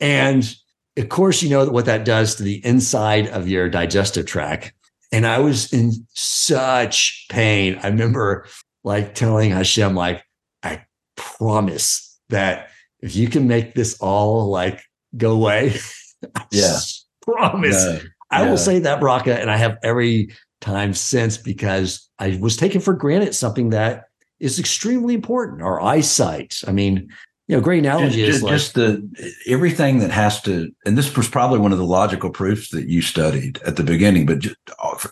[0.00, 0.54] And
[0.96, 4.72] of course, you know what that does to the inside of your digestive tract.
[5.12, 7.78] And I was in such pain.
[7.82, 8.46] I remember
[8.84, 10.22] like telling Hashem, like,
[10.62, 10.84] I
[11.16, 12.68] promise that
[13.00, 14.82] if you can make this all like
[15.16, 15.74] go away,
[16.52, 16.78] yeah,
[17.22, 17.84] promise.
[17.84, 18.50] No, I yeah.
[18.50, 20.30] will say that bracha, and I have every
[20.60, 24.04] time since because I was taking for granted something that
[24.40, 25.62] is extremely important.
[25.62, 26.60] Our eyesight.
[26.66, 27.08] I mean,
[27.48, 31.14] you know, great analogy just, is like, just the everything that has to, and this
[31.16, 34.26] was probably one of the logical proofs that you studied at the beginning.
[34.26, 34.56] But just,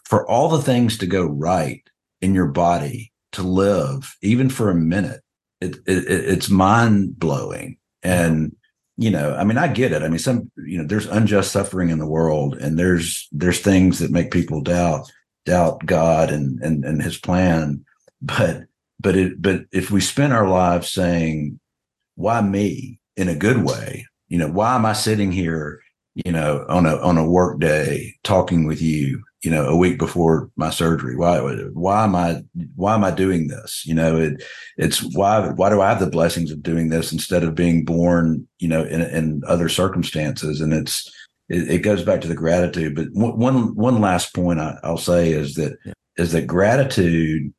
[0.05, 1.83] for all the things to go right
[2.21, 5.21] in your body to live, even for a minute,
[5.61, 7.77] it, it it's mind blowing.
[8.03, 8.55] And
[8.97, 10.03] you know, I mean, I get it.
[10.03, 13.99] I mean, some you know, there's unjust suffering in the world, and there's there's things
[13.99, 15.11] that make people doubt
[15.47, 17.85] doubt God and and and His plan.
[18.21, 18.65] But
[19.01, 21.59] but it but if we spend our lives saying,
[22.17, 25.81] "Why me?" in a good way, you know, why am I sitting here,
[26.15, 29.99] you know, on a on a work day talking with you, you know, a week
[29.99, 31.17] before my surgery?
[31.17, 32.43] Why why am I
[32.77, 33.83] why am I doing this?
[33.85, 34.43] You know, it
[34.77, 38.47] it's why why do I have the blessings of doing this instead of being born,
[38.59, 40.61] you know, in in other circumstances?
[40.61, 41.11] And it's
[41.49, 42.95] it, it goes back to the gratitude.
[42.95, 45.93] But one one last point I, will say is that yeah.
[46.17, 47.53] is that gratitude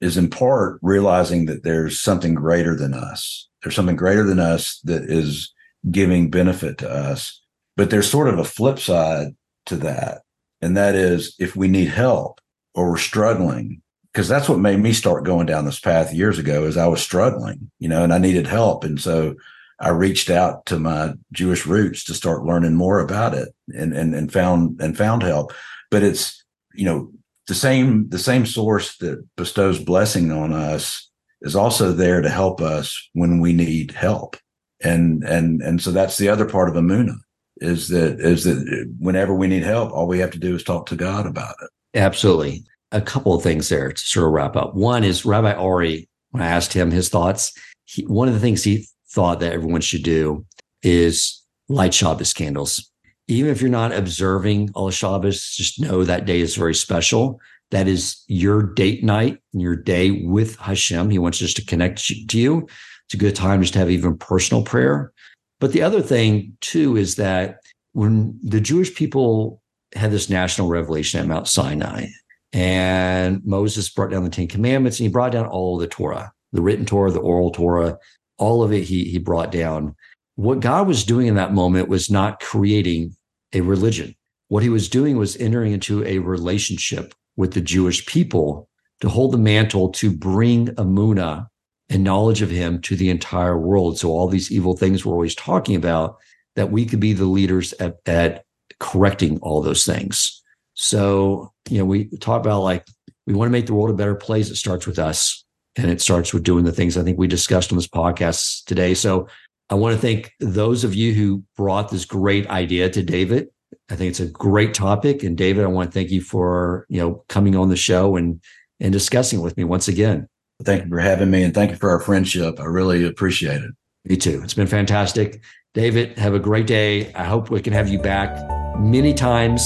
[0.00, 3.48] is in part realizing that there's something greater than us.
[3.62, 5.52] There's something greater than us that is
[5.90, 7.40] giving benefit to us.
[7.76, 9.34] But there's sort of a flip side
[9.66, 10.22] to that.
[10.62, 12.40] And that is if we need help
[12.74, 13.82] or we're struggling,
[14.12, 17.00] because that's what made me start going down this path years ago is I was
[17.00, 18.84] struggling, you know, and I needed help.
[18.84, 19.36] And so
[19.80, 24.14] I reached out to my Jewish roots to start learning more about it and, and,
[24.14, 25.52] and found, and found help.
[25.90, 26.44] But it's,
[26.74, 27.10] you know,
[27.46, 31.08] the same, the same source that bestows blessing on us
[31.40, 34.36] is also there to help us when we need help.
[34.82, 37.18] And, and, and so that's the other part of Emunah
[37.60, 40.86] is that, is that whenever we need help, all we have to do is talk
[40.86, 41.70] to God about it.
[41.98, 42.64] Absolutely.
[42.92, 44.74] A couple of things there to sort of wrap up.
[44.74, 47.52] One is Rabbi Ari, when I asked him his thoughts,
[47.84, 50.44] he, one of the things he thought that everyone should do
[50.82, 52.90] is light Shabbos candles.
[53.28, 57.40] Even if you're not observing all Shabbos, just know that day is very special
[57.70, 61.10] That is your date night and your day with Hashem.
[61.10, 62.66] He wants just to connect to you.
[63.06, 65.12] It's a good time just to have even personal prayer.
[65.60, 67.60] But the other thing, too, is that
[67.92, 69.62] when the Jewish people
[69.94, 72.06] had this national revelation at Mount Sinai,
[72.52, 76.62] and Moses brought down the Ten Commandments and he brought down all the Torah, the
[76.62, 77.98] written Torah, the oral Torah,
[78.38, 79.94] all of it he, he brought down.
[80.34, 83.14] What God was doing in that moment was not creating
[83.52, 84.14] a religion.
[84.48, 88.68] What he was doing was entering into a relationship with the Jewish people
[89.00, 91.46] to hold the mantle to bring Emunah
[91.90, 93.98] and knowledge of him to the entire world.
[93.98, 96.16] So all these evil things we're always talking about,
[96.56, 98.44] that we could be the leaders at, at
[98.78, 100.42] correcting all those things.
[100.74, 102.86] So, you know, we talk about like
[103.26, 104.48] we want to make the world a better place.
[104.50, 105.44] It starts with us
[105.76, 108.94] and it starts with doing the things I think we discussed on this podcast today.
[108.94, 109.28] So
[109.68, 113.48] I want to thank those of you who brought this great idea to David.
[113.90, 115.22] I think it's a great topic.
[115.22, 118.40] And David, I want to thank you for, you know, coming on the show and
[118.80, 120.28] and discussing it with me once again.
[120.64, 122.60] Thank you for having me and thank you for our friendship.
[122.60, 123.70] I really appreciate it.
[124.04, 124.40] Me too.
[124.42, 125.40] It's been fantastic.
[125.74, 127.12] David, have a great day.
[127.14, 128.36] I hope we can have you back
[128.78, 129.62] many times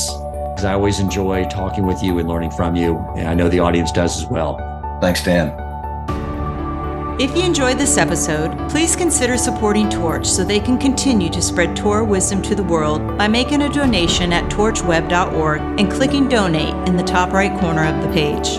[0.54, 2.98] because I always enjoy talking with you and learning from you.
[3.16, 4.58] And I know the audience does as well.
[5.00, 5.60] Thanks, Dan.
[7.20, 11.76] If you enjoyed this episode, please consider supporting Torch so they can continue to spread
[11.76, 16.96] Torah wisdom to the world by making a donation at torchweb.org and clicking donate in
[16.96, 18.58] the top right corner of the page.